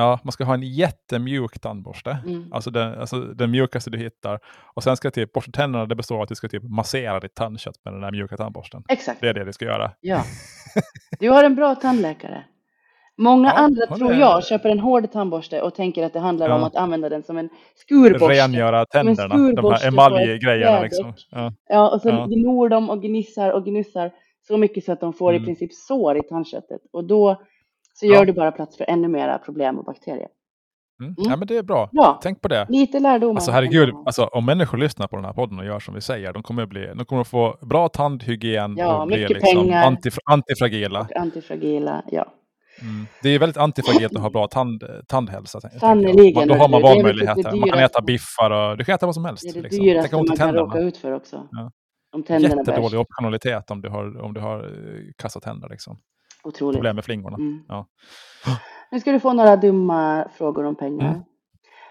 [0.00, 2.18] Ja, man ska ha en jättemjuk tandborste.
[2.26, 2.52] Mm.
[2.52, 4.40] Alltså, den, alltså den mjukaste du hittar.
[4.74, 7.34] Och sen ska typ borsta tänderna, det består av att du ska typ massera ditt
[7.34, 8.82] tandkött med den där mjuka tandborsten.
[8.88, 9.20] Exakt.
[9.20, 9.90] Det är det du ska göra.
[10.00, 10.24] Ja.
[11.18, 12.44] Du har en bra tandläkare.
[13.16, 14.40] Många ja, andra, tror jag, är...
[14.40, 16.54] köper en hård tandborste och tänker att det handlar ja.
[16.54, 18.28] om att använda den som en skurborste.
[18.28, 20.82] Rengöra tänderna, de här emaljgrejerna.
[20.82, 21.14] Liksom.
[21.30, 21.52] Ja.
[21.68, 22.26] ja, och så ja.
[22.26, 24.10] gnor de och gnissar och gnissar
[24.46, 25.42] så mycket så att de får mm.
[25.42, 26.80] i princip sår i tandköttet.
[26.92, 27.42] Och då
[28.00, 30.28] så gör du bara plats för ännu mera problem och bakterier.
[31.00, 31.14] Mm.
[31.18, 31.30] Mm.
[31.30, 31.90] Ja, men det är bra.
[31.92, 32.20] bra.
[32.22, 32.66] Tänk på det.
[32.68, 33.36] Lite lärdom.
[33.36, 36.32] Alltså herregud, alltså, om människor lyssnar på den här podden och gör som vi säger,
[36.32, 39.86] de kommer, bli, de kommer att få bra tandhygien ja, och bli liksom pengar.
[39.86, 41.00] Antif antifragila.
[41.00, 42.26] Och antifragila, ja.
[42.82, 43.06] Mm.
[43.22, 45.60] Det är väldigt antifragilt att ha bra tand, tandhälsa.
[45.60, 46.48] Sannerligen.
[46.48, 47.56] Då har man valmöjligheter.
[47.56, 49.42] Man kan äta biffar och du kan äta vad som helst.
[49.42, 49.84] Det är det liksom.
[49.84, 51.48] dyraste man kan råka ut för också.
[51.50, 51.70] Ja.
[52.12, 55.68] Om Jättedålig optionalitet om du har, om du har eh, kassa tänder.
[55.68, 55.98] Liksom.
[56.42, 56.76] Otroligt.
[56.76, 57.36] Problem med flingorna.
[57.36, 57.62] Mm.
[57.68, 57.86] Ja.
[58.90, 61.08] Nu ska du få några dumma frågor om pengar.
[61.08, 61.22] Mm.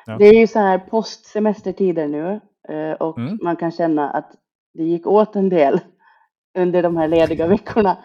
[0.05, 0.17] Ja.
[0.17, 2.39] Det är ju så här postsemestertider nu
[2.69, 3.39] eh, och mm.
[3.41, 4.31] man kan känna att
[4.73, 5.79] det gick åt en del
[6.57, 7.97] under de här lediga veckorna.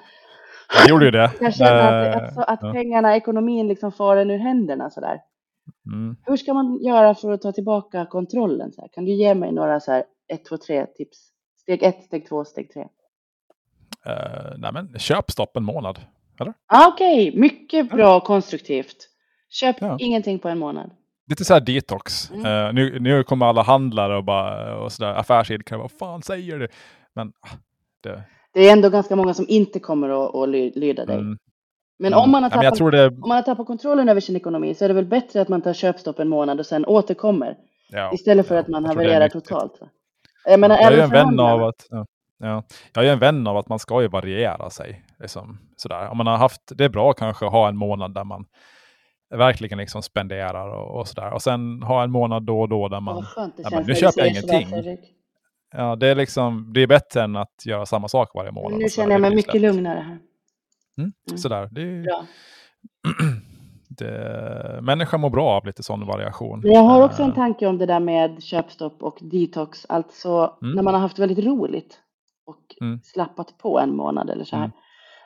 [0.78, 1.32] Jag gjorde ju det.
[1.40, 5.20] Jag känner att, att, att, pengarna, ekonomin liksom far en ur händerna sådär.
[5.86, 6.16] Mm.
[6.22, 8.72] Hur ska man göra för att ta tillbaka kontrollen?
[8.72, 8.88] Så här?
[8.88, 11.18] Kan du ge mig några så här 1, 2, 3 tips?
[11.61, 12.82] Steg 1, steg 2, steg 3.
[12.82, 12.88] Uh,
[14.59, 15.99] nej men köp stopp en månad.
[16.41, 16.55] Eller?
[16.66, 17.41] Ah, Okej, okay.
[17.41, 19.09] mycket bra och konstruktivt.
[19.51, 19.97] Köp ja.
[20.01, 20.91] ingenting på en månad.
[21.30, 22.30] Lite så här detox.
[22.30, 22.47] Mm.
[22.47, 25.78] Uh, nu, nu kommer alla handlare och, bara, och så där, affärsidkare.
[25.78, 26.68] Vad fan säger du?
[27.14, 27.57] Men ah,
[28.03, 28.22] det...
[28.53, 31.16] det är ändå ganska många som inte kommer att, att lyda dig.
[31.16, 31.39] Mm.
[31.99, 32.24] Men mm.
[32.24, 33.07] om, man har tappat, ja, det...
[33.07, 35.62] om man har tappat kontrollen över sin ekonomi så är det väl bättre att man
[35.62, 37.57] tar köpstopp en månad och sen återkommer.
[37.91, 39.80] Ja, istället för att man havererar totalt.
[39.80, 39.87] Va?
[40.45, 42.07] Jag, menar, jag är en vän av att, ja,
[42.39, 42.62] ja,
[42.95, 45.05] jag är en vän av att man ska ju variera sig.
[45.18, 46.09] Liksom, sådär.
[46.09, 48.47] Om man har haft, det är bra kanske att ha en månad där man
[49.35, 51.32] verkligen liksom spenderar och, och sådär.
[51.32, 54.28] Och sen ha en månad då och då där man, ja, men, nu köper jag
[54.28, 54.99] ingenting.
[55.76, 58.78] Ja, det är liksom, det är bättre än att göra samma sak varje månad.
[58.78, 60.18] Nu känner jag mig mycket lugnare här.
[60.99, 61.39] Mm, mm.
[61.39, 62.07] Sådär, det är,
[63.89, 66.61] det, människan mår bra av lite sån variation.
[66.61, 67.35] Men jag har också en eh.
[67.35, 69.87] tanke om det där med köpstopp och detox.
[69.89, 70.74] Alltså mm.
[70.74, 72.01] när man har haft väldigt roligt
[72.47, 73.01] och mm.
[73.03, 74.64] slappat på en månad eller så här.
[74.64, 74.76] Mm.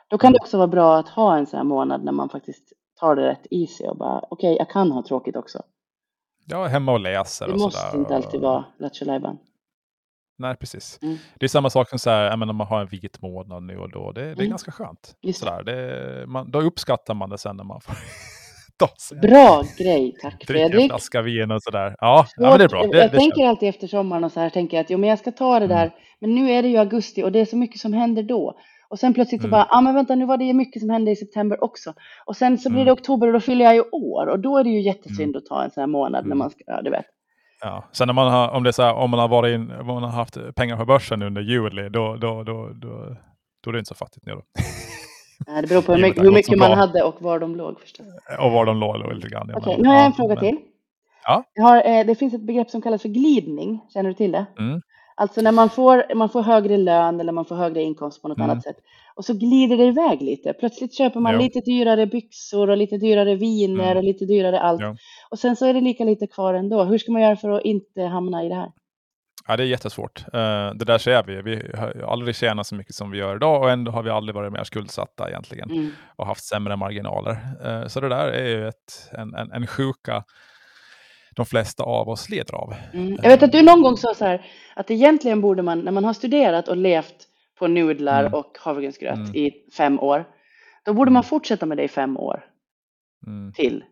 [0.07, 2.73] Då kan det också vara bra att ha en sån här månad när man faktiskt
[2.99, 5.61] tar det rätt easy och bara okej, okay, jag kan ha tråkigt också.
[6.45, 7.77] Ja, hemma och läser det och sådär.
[7.77, 9.37] Det måste inte alltid vara Lattjo
[10.37, 10.99] Nej, precis.
[11.01, 11.17] Mm.
[11.39, 13.91] Det är samma sak som så här, menar, man har en vit månad nu och
[13.91, 14.11] då.
[14.11, 14.49] Det, det är mm.
[14.49, 15.15] ganska skönt.
[15.33, 17.95] Sådär, det, man, då uppskattar man det sen när man får
[18.87, 19.17] sig.
[19.17, 20.71] Bra grej, tack Fredrik.
[20.71, 21.95] Dricka en flaska vin och sådär.
[21.99, 22.81] Ja, ja men det är bra.
[22.81, 25.09] Det, jag det tänker alltid efter sommaren och så här, tänker jag att jo, men
[25.09, 25.77] jag ska ta det mm.
[25.77, 25.91] där.
[26.21, 28.59] Men nu är det ju augusti och det är så mycket som händer då.
[28.89, 29.51] Och sen plötsligt så mm.
[29.51, 31.93] bara, ja ah, men vänta nu var det mycket som hände i september också.
[32.25, 32.93] Och sen så blir det mm.
[32.93, 34.27] oktober och då fyller jag ju år.
[34.27, 36.63] Och då är det ju jättesynd att ta en sån här månad när man ska,
[36.67, 37.05] ja du vet.
[37.61, 37.89] Ja.
[37.91, 40.03] Sen när man har, om, det så här, om man har varit in, om man
[40.03, 43.15] har haft pengar på börsen under juli, då, då, då, då,
[43.63, 44.41] då är det inte så fattigt nu då.
[45.45, 48.07] Det beror på hur mycket, hur mycket man hade och var de låg förstås.
[48.39, 49.51] Och var de låg lite grann.
[49.55, 50.43] Okej, okay, nu har jag en fråga men...
[50.43, 50.57] till.
[51.23, 51.43] Ja.
[51.59, 53.81] Har, eh, det finns ett begrepp som kallas för glidning.
[53.93, 54.45] Känner du till det?
[54.59, 54.81] Mm.
[55.15, 58.37] Alltså när man får, man får högre lön eller man får högre inkomst på något
[58.37, 58.49] mm.
[58.49, 58.77] annat sätt.
[59.15, 60.53] Och så glider det iväg lite.
[60.53, 61.39] Plötsligt köper man jo.
[61.39, 63.97] lite dyrare byxor och lite dyrare viner mm.
[63.97, 64.81] och lite dyrare allt.
[64.83, 64.95] Jo.
[65.29, 66.83] Och sen så är det lika lite kvar ändå.
[66.83, 68.71] Hur ska man göra för att inte hamna i det här?
[69.49, 70.19] Ja, det är jättesvårt.
[70.19, 71.41] Uh, det där ser vi.
[71.41, 74.35] Vi har aldrig tjänat så mycket som vi gör idag och ändå har vi aldrig
[74.35, 75.91] varit mer skuldsatta egentligen mm.
[76.15, 77.37] och haft sämre marginaler.
[77.65, 80.23] Uh, så det där är ju ett, en, en, en sjuka
[81.35, 82.73] de flesta av oss lider av.
[82.93, 83.17] Mm.
[83.23, 84.45] Jag vet att du någon gång sa så här
[84.75, 87.27] att egentligen borde man när man har studerat och levt
[87.59, 88.33] på nudlar mm.
[88.33, 89.35] och havregrynsgröt mm.
[89.35, 90.25] i fem år,
[90.85, 91.29] då borde man mm.
[91.29, 92.45] fortsätta med det i fem år
[93.27, 93.53] mm.
[93.53, 93.83] till.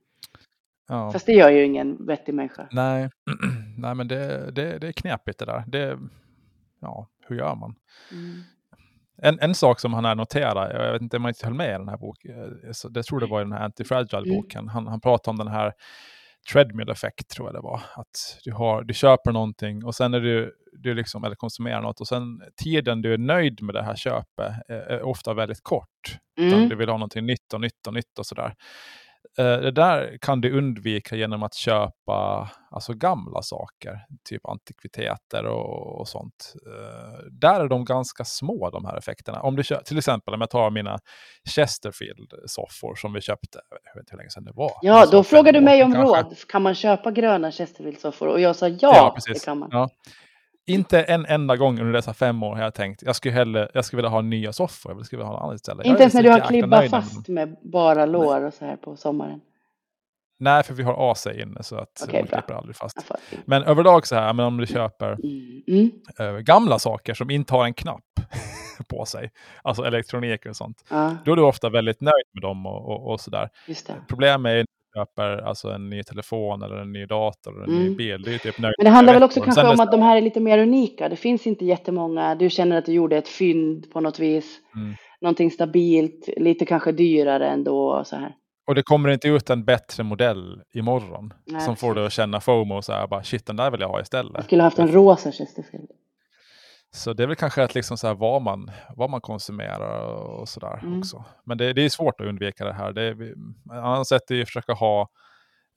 [0.88, 1.11] Ja.
[1.11, 2.67] Fast det gör ju ingen vettig människa.
[2.71, 3.09] Nej,
[3.77, 5.63] Nej men det, det, det är knepigt det där.
[5.67, 5.99] Det,
[6.81, 7.75] ja, hur gör man?
[8.11, 8.43] Mm.
[9.21, 11.69] En, en sak som han här noterar, jag vet inte om man inte höll med
[11.69, 14.69] i den här boken, eh, det tror det var i den här Antifragile-boken, mm.
[14.69, 15.73] han, han pratar om den här
[16.51, 17.81] treadmill effekt tror jag det var.
[17.95, 21.99] Att du, har, du köper någonting och sen är du, du liksom, eller konsumerar något
[21.99, 26.17] och sen tiden du är nöjd med det här köpet är, är ofta väldigt kort.
[26.39, 26.69] Mm.
[26.69, 28.53] Du vill ha någonting nytt och nytt och nytt och sådär.
[29.39, 35.99] Eh, det där kan du undvika genom att köpa alltså gamla saker, typ antikviteter och,
[35.99, 36.53] och sånt.
[36.67, 39.41] Uh, där är de ganska små de här effekterna.
[39.41, 40.99] Om du köper, till exempel om jag tar mina
[41.55, 44.71] Chesterfield-soffor som vi köpte, jag vet inte hur länge sedan det var.
[44.81, 46.17] Ja, då frågade du mig om kanske.
[46.17, 46.38] råd.
[46.47, 48.27] Kan man köpa gröna Chesterfield-soffor?
[48.27, 49.69] Och jag sa ja, ja det kan man.
[49.71, 49.89] Ja.
[50.68, 53.86] Inte en enda gång under dessa fem år har jag tänkt jag skulle, hellre, jag
[53.86, 54.91] skulle vilja ha nya soffor.
[54.91, 55.84] Jag skulle vilja ha något annat ställe.
[55.84, 59.41] Inte ens när du har klibbat fast med bara lår och så här på sommaren.
[60.39, 63.11] Nej, för vi har AC inne så att okay, man klipper aldrig fast.
[63.45, 65.63] Men överlag så här, men om du köper mm.
[65.68, 65.91] Mm.
[66.20, 68.03] Äh, gamla saker som inte har en knapp
[68.88, 71.13] på sig, alltså elektronik och sånt, uh.
[71.26, 73.49] då är du ofta väldigt nöjd med dem och, och, och sådär.
[74.07, 74.65] Problemet är
[74.97, 77.83] köper alltså en ny telefon eller en ny dator eller en mm.
[77.83, 78.21] ny bil.
[78.21, 80.39] Det är typ Men det handlar väl också kanske om att de här är lite
[80.39, 81.09] mer unika.
[81.09, 82.35] Det finns inte jättemånga.
[82.35, 84.59] Du känner att du gjorde ett fynd på något vis.
[84.75, 84.95] Mm.
[85.21, 88.35] Någonting stabilt, lite kanske dyrare ändå och så här.
[88.67, 92.41] Och det kommer inte ut en bättre modell imorgon Nej, som får dig att känna
[92.41, 94.31] FOMO och så här bara shit den där vill jag ha istället.
[94.35, 95.89] Jag skulle haft en rosa Chesterfield.
[96.97, 100.49] Så det är väl kanske att liksom så här vad, man, vad man konsumerar och
[100.49, 100.99] sådär mm.
[100.99, 101.23] också.
[101.43, 102.91] Men det, det, är svårt att undvika det här.
[102.91, 103.33] Det är,
[103.71, 105.09] annat sätt är att försöka ha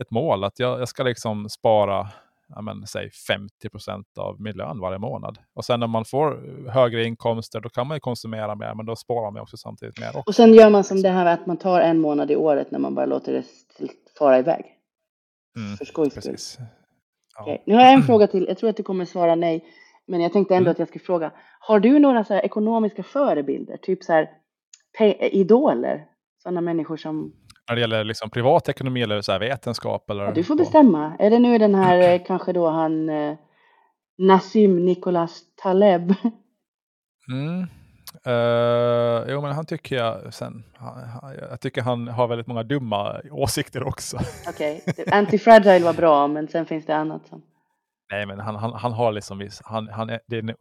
[0.02, 0.44] ett mål.
[0.44, 2.08] Att jag, jag ska liksom spara
[2.54, 3.10] ja, men, säg
[3.64, 5.38] 50% av min lön varje månad.
[5.54, 6.40] Och sen när man får
[6.70, 10.08] högre inkomster då kan man ju konsumera mer men då sparar man också samtidigt mer.
[10.08, 10.22] Också.
[10.26, 12.78] Och sen gör man som det här att man tar en månad i året när
[12.78, 13.44] man bara låter det
[14.18, 14.64] fara iväg.
[15.56, 16.36] Mm, För skojs skull.
[17.36, 17.42] Ja.
[17.42, 17.58] Okay.
[17.66, 18.46] Nu har jag en fråga till.
[18.48, 19.64] Jag tror att du kommer svara nej.
[20.11, 20.72] Men jag tänkte ändå mm.
[20.72, 23.76] att jag skulle fråga, har du några så ekonomiska förebilder?
[23.76, 24.28] Typ så här
[25.34, 26.04] idoler?
[26.42, 27.32] Sådana människor som...
[27.68, 30.11] När det gäller liksom privatekonomi eller så vetenskap?
[30.11, 31.16] Eller ja, du får bestämma.
[31.18, 33.36] Är det nu den här, eh, kanske då han eh,
[34.18, 36.14] Nassim Nicholas Taleb?
[37.32, 37.66] Mm.
[38.26, 40.64] Uh, jo, men han tycker jag sen.
[40.76, 44.18] Han, jag tycker han har väldigt många dumma åsikter också.
[44.48, 45.04] Okej, okay.
[45.12, 47.42] Antifragile var bra, men sen finns det annat som...
[48.11, 50.54] Nej, men han, han, han har liksom, han, han är, det är en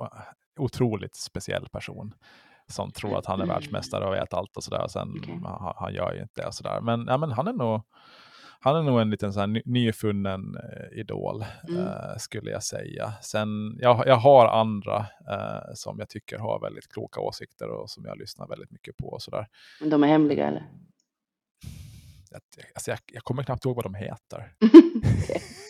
[0.60, 2.14] otroligt speciell person.
[2.68, 4.88] som tror att han är världsmästare och vet allt och sådär.
[4.88, 5.36] Sen Okay.
[5.43, 6.82] han, han gör ju inte det och sådär.
[6.82, 7.82] Men, ja, men han är nog
[8.62, 11.88] han är nog en liten så ny, nyfunnen eh, idol, Mm.
[11.88, 13.14] eh, skulle jag säga.
[13.22, 14.97] Sen, jag, jag har andra
[15.32, 19.08] eh, som jag tycker har väldigt kloka åsikter och som jag lyssnar väldigt mycket på.
[19.08, 19.47] Och sådär.
[19.82, 20.64] Men de är hemliga eller?
[22.32, 22.41] Jag,
[22.76, 24.54] alltså jag, jag kommer knappt ihåg vad de heter.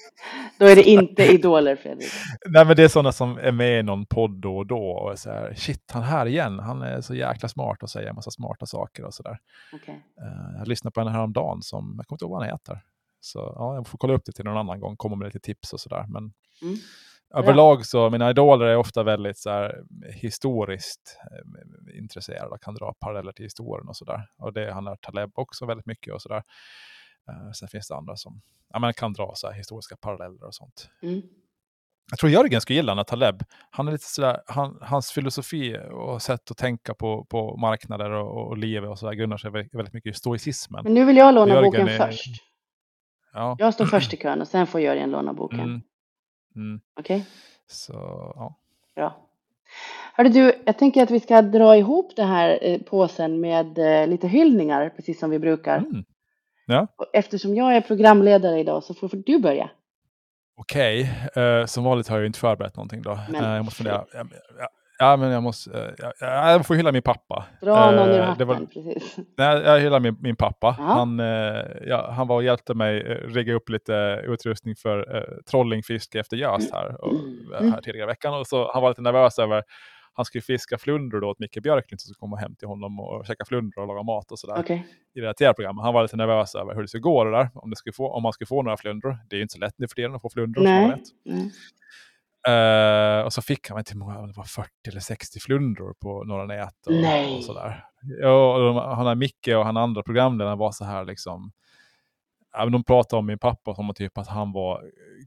[0.60, 2.12] Då är det inte idoler Fredrik.
[2.46, 5.12] Nej, men det är sådana som är med i någon podd då och då och
[5.12, 6.60] är så här, shit, han är här igen.
[6.60, 9.38] Han är så jäkla smart och säger en massa smarta saker och sådär.
[9.74, 10.04] Okej.
[10.22, 12.50] Uh, jag lyssnade på den här om dagen som, jag kommer inte ihåg vad han
[12.50, 12.82] heter.
[13.20, 15.74] Så ja, jag får kolla upp det till någon annan gång, komma med lite tips
[15.74, 16.06] och sådär.
[16.10, 16.76] Men Mm.
[17.36, 19.84] överlag så, mina idoler är ofta väldigt så här,
[20.14, 24.28] historiskt eh, intresserade och kan dra paralleller till historien och sådär.
[24.38, 26.44] Och det handlar Taleb också väldigt mycket och sådär.
[27.30, 28.42] Uh, sen finns det andra som
[28.74, 30.90] ja, men kan dra så historiska paralleller och sånt.
[31.02, 31.22] Mm.
[32.12, 33.44] Jag tror Jörgen skulle gilla när Taleb.
[33.70, 38.48] Han är lite sådär, han, hans filosofi och sätt att tänka på, på marknader och,
[38.48, 40.84] och livet och sådär grundar sig väldigt, mycket i stoicismen.
[40.84, 42.44] Men nu vill jag låna Jörgen boken är- först.
[43.34, 43.56] Ja.
[43.60, 45.60] Jag står först i kön och sen får Jörgen låna boken.
[45.60, 45.82] Mm.
[46.56, 46.82] Mm.
[47.00, 47.26] Okej?
[47.68, 47.94] Så,
[48.36, 48.60] ja.
[48.96, 49.26] Bra.
[50.14, 54.08] Hörru du, jag tänker att vi ska dra ihop det här eh, påsen med eh,
[54.08, 55.78] lite hyllningar, precis som vi brukar.
[55.78, 56.06] Mm.
[56.78, 59.70] Och eftersom jag är programledare idag så får du börja.
[60.58, 63.20] Okej, eh, som vanligt har jag inte förberett någonting då.
[63.32, 64.06] Men- Eh, jag måste fundera.
[64.14, 64.24] Ja,
[64.60, 64.68] ja,
[65.00, 67.46] ja, men jag måste, eh, ja, ja, jag får hylla min pappa.
[67.62, 69.16] Dra någon ur hatten, det var, precis.
[69.38, 70.76] nej, jag hyllar min, min pappa.
[70.78, 70.84] Ja.
[70.84, 71.20] Han,
[71.88, 77.06] ja, han var och hjälpte mig rigga upp lite utrustning för trollingfiske efter gös här,
[77.06, 77.14] och,
[77.60, 77.72] Mm.
[77.74, 78.34] här tidigare i veckan.
[78.34, 79.64] Och så, han var lite nervös över
[80.20, 83.26] han skulle fiska flundror då åt Micke Björklund som skulle komma hem till honom och
[83.26, 84.88] käka flundror och laga mat och sådär Okej.
[85.16, 85.84] i det här tv-programmet.
[85.84, 88.10] Han var lite nervös över hur det skulle gå det där, om, det skulle få,
[88.14, 89.18] om man skulle få några flundror.
[89.30, 90.64] Det är ju inte så lätt nu för tiden att få flundror.
[90.64, 91.04] Nej.
[92.48, 96.46] Eh, och så fick han, inte många, det var 40 eller 60 flundror på några
[96.46, 96.88] nät.
[96.88, 96.94] Och,
[97.38, 97.86] och sådär.
[98.24, 101.52] Och de, han har Micke och han andra programledaren var så här liksom.
[102.54, 104.82] Ja, de pratade om min pappa som typ att han var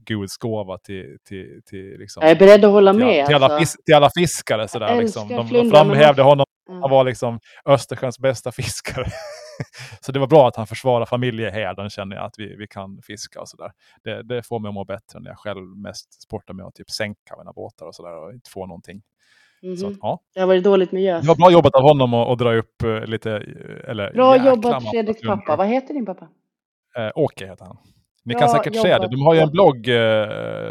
[0.05, 3.25] Guds gåva till, till, till, liksom, Jag är beredd att hålla till, med.
[3.25, 3.77] till, alla, alltså.
[3.85, 4.67] till alla fiskare.
[4.67, 5.27] Sådär, liksom.
[5.27, 6.81] De, de men framhävde honom, Mm.
[6.81, 9.05] han var liksom Östersjöns bästa fiskare.
[10.01, 13.41] så det var bra att han försvarar familjeherden känner jag, att vi, vi kan fiska
[13.41, 13.71] och sådär.
[14.03, 16.89] Det, det får mig att må bättre när jag själv mest sportar med att typ
[16.89, 19.01] sänka mina båtar och sådär och inte få någonting.
[19.79, 19.99] Så att, Mhm.
[20.01, 20.19] ja.
[20.33, 21.21] Det har varit dåligt med gös.
[21.21, 24.45] Det var bra jobbat av honom att, att dra upp eh, lite, eh, eller Bra
[24.45, 25.55] jobbat Fredriks pappa.
[25.55, 26.27] Vad heter din pappa?
[26.97, 27.77] Eh, Åke heter han.
[28.25, 29.07] Ni kan säkert se det.
[29.07, 29.95] De har ju en blogg eh,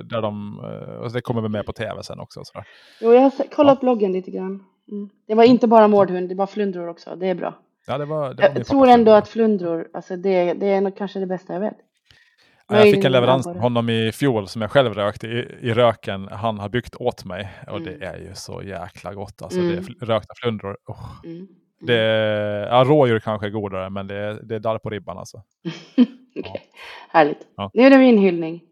[0.04, 2.40] där de, eh, och det kommer väl med på tv sen också.
[2.44, 2.66] Sådär.
[3.00, 4.64] Jo, jag har kollat bloggen lite grann.
[4.90, 5.08] Mm.
[5.26, 7.16] Det var inte bara mårdhund, det var flundror också.
[7.16, 7.54] Det är bra.
[7.86, 10.96] Ja, det var, det var Jag tror ändå att flundror, alltså det, det är nog
[10.96, 11.76] kanske det bästa jag vet.
[12.68, 15.72] Ja, jag fick en leverans av honom i fjol som jag själv rökte i, i
[15.74, 16.28] röken.
[16.32, 17.98] Han har byggt åt mig och Mm.
[17.98, 19.42] det är ju så jäkla gott.
[19.42, 19.70] Alltså, Mm.
[19.70, 20.76] det är fl- rökta flundror.
[20.86, 21.46] Oh, Mm.
[21.86, 25.42] Det, ja, rådjur kanske är godare, men det, är- det är där på ribban alltså.
[26.38, 26.62] Okej,
[27.08, 27.46] Härligt.
[27.56, 27.70] Ja.
[27.74, 28.62] Nu är det min hyllning.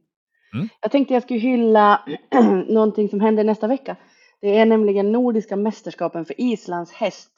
[0.55, 0.69] Mm.
[0.81, 2.01] Jag tänkte jag skulle hylla
[2.69, 3.97] någonting som händer nästa vecka.
[4.41, 7.33] Det är nämligen Nordiska mästerskapen för Islands häst.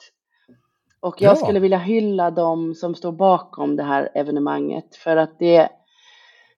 [0.99, 1.35] Och jag Ja.
[1.35, 5.69] skulle vilja hylla dem som står bakom det här evenemanget för att det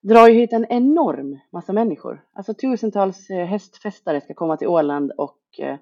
[0.01, 2.21] drar ju hit en enorm massa människor.
[2.33, 5.75] Alltså tusentals eh, hästfästare ska komma till Åland och eh,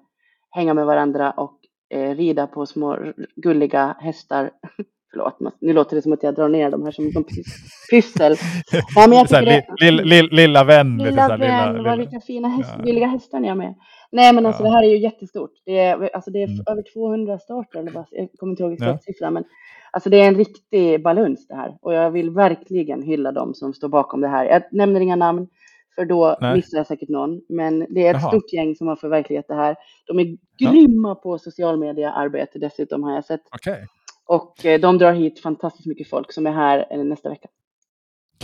[0.50, 1.58] hänga med varandra och
[1.90, 2.98] eh, rida på små
[3.36, 4.50] gulliga hästar.
[5.12, 7.44] Förlåt, nu låter det som att jag drar ner de här som pys-
[7.90, 8.36] pyssel.
[8.96, 10.98] Ja, men jag tycker det- li, li, li, lilla vän.
[10.98, 11.40] Lilla vän,
[11.76, 12.84] lilla, vad vilka fina häst, Ja.
[12.84, 13.74] gulliga hästar ni har med.
[14.12, 14.68] Nej men alltså Ja.
[14.68, 15.50] det här är ju jättestort.
[15.66, 16.64] Det är, alltså, det är Mm.
[16.70, 18.74] över 200 starter, eller vad, jag kommer inte ihåg Ja.
[18.74, 19.34] exakt siffran.
[19.34, 19.44] Men
[19.90, 21.76] alltså det är en riktig baluns det här.
[21.82, 24.44] Och jag vill verkligen hylla dem som står bakom det här.
[24.44, 25.46] Jag nämner inga namn,
[25.94, 26.56] för då Nej.
[26.56, 27.40] missar jag säkert någon.
[27.48, 28.30] Men det är ett Jaha.
[28.30, 29.76] stort gäng som har förverkligat det här.
[30.06, 30.70] De är Ja.
[30.70, 33.40] grymma på social media-arbete dessutom har jag sett.
[33.54, 33.86] Okej,
[34.26, 37.48] Och eh, de drar hit fantastiskt mycket folk som är här eh, nästa vecka.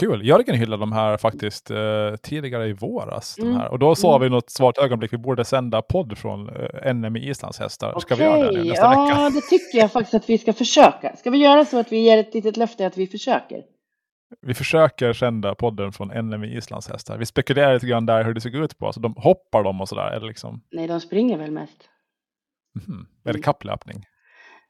[0.00, 0.26] kul.
[0.26, 1.76] Jörgen hyllade de här faktiskt eh,
[2.22, 3.38] tidigare i våras.
[3.38, 3.60] Mm.
[3.70, 4.22] Och då sa Mm.
[4.22, 7.98] vi något svårt ögonblick, vi borde sända podd från eh, NM i islandshästar.
[8.00, 9.30] Ska vi göra det nu nästa ja, vecka?
[9.30, 11.16] det tycker jag faktiskt att vi ska försöka.
[11.16, 13.62] Ska vi göra så att vi ger ett litet löfte att vi försöker?
[14.40, 17.18] Vi försöker sända podden från NM i islandshästar.
[17.18, 18.86] Vi spekulerar lite grann där hur det såg ut på.
[18.86, 20.10] Alltså, de hoppar de och sådär?
[20.10, 21.88] Eller liksom, Nej, de springer väl mest.
[22.88, 23.42] mhm, är det Mm.
[23.42, 24.04] kapplöpning?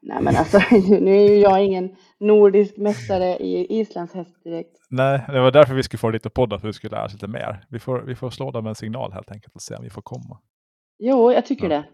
[0.03, 0.59] Nej, men alltså
[1.01, 4.77] nu är ju jag ingen nordisk mästare i islandshäst direkt.
[4.91, 7.29] Nej, det var därför vi skulle få lite podd, för vi skulle lära oss lite
[7.29, 7.65] mer.
[7.69, 10.03] Vi får, vi får slå dem en signal helt enkelt och se om vi får
[10.03, 10.39] komma.
[10.99, 11.77] Jo, jag tycker Ja.
[11.77, 11.85] det.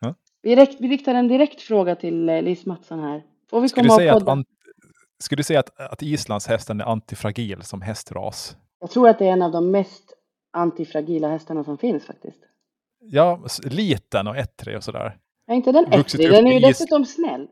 [0.00, 0.14] Ja.
[0.42, 3.22] Vi, rekt, vi riktar en direkt fråga till eh, Lis Mattsson här.
[3.50, 4.32] Får vi Skulle komma och att, podda?
[4.32, 4.44] an,
[5.18, 8.56] skulle du säga att, att islandshästen är antifragil som hästras?
[8.80, 10.14] Jag tror att det är en av de mest
[10.52, 12.40] antifragila hästarna som finns faktiskt.
[13.00, 15.18] Ja, liten och ettrig och sådär.
[15.46, 17.48] Ja, inte den ettrig, den är ju dessutom snäll.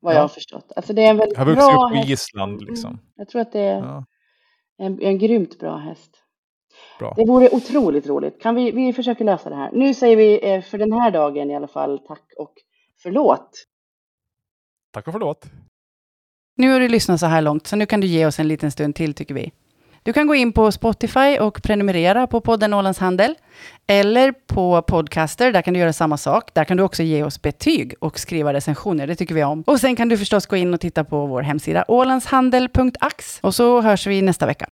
[0.00, 0.16] Vad ja.
[0.16, 0.72] jag har förstått.
[0.76, 2.90] Alltså det är en väldigt har vuxit upp på Island liksom.
[2.90, 3.04] Mm.
[3.16, 4.04] Jag tror att det är ja.
[4.78, 6.10] en, en grymt bra häst.
[6.98, 7.14] Bra.
[7.16, 8.42] Det vore otroligt roligt.
[8.42, 9.70] Kan vi, vi försöker lösa det här.
[9.72, 12.54] Nu säger vi eh, för den här dagen i alla fall tack och
[13.02, 13.50] förlåt.
[14.90, 15.46] Tack och förlåt.
[16.58, 18.70] Nu har du lyssnat så här långt, så nu kan du ge oss en liten
[18.70, 19.52] stund till tycker vi.
[20.02, 23.34] Du kan gå in på Spotify och prenumerera på podden Ålands Handel.
[23.86, 26.50] Eller på Podcaster, där kan du göra samma sak.
[26.54, 29.62] Där kan du också ge oss betyg och skriva recensioner, det tycker vi om.
[29.66, 33.38] Och sen kan du förstås gå in och titta på vår hemsida ålandshandel.ax.
[33.42, 34.68] Och så hörs vi nästa vecka.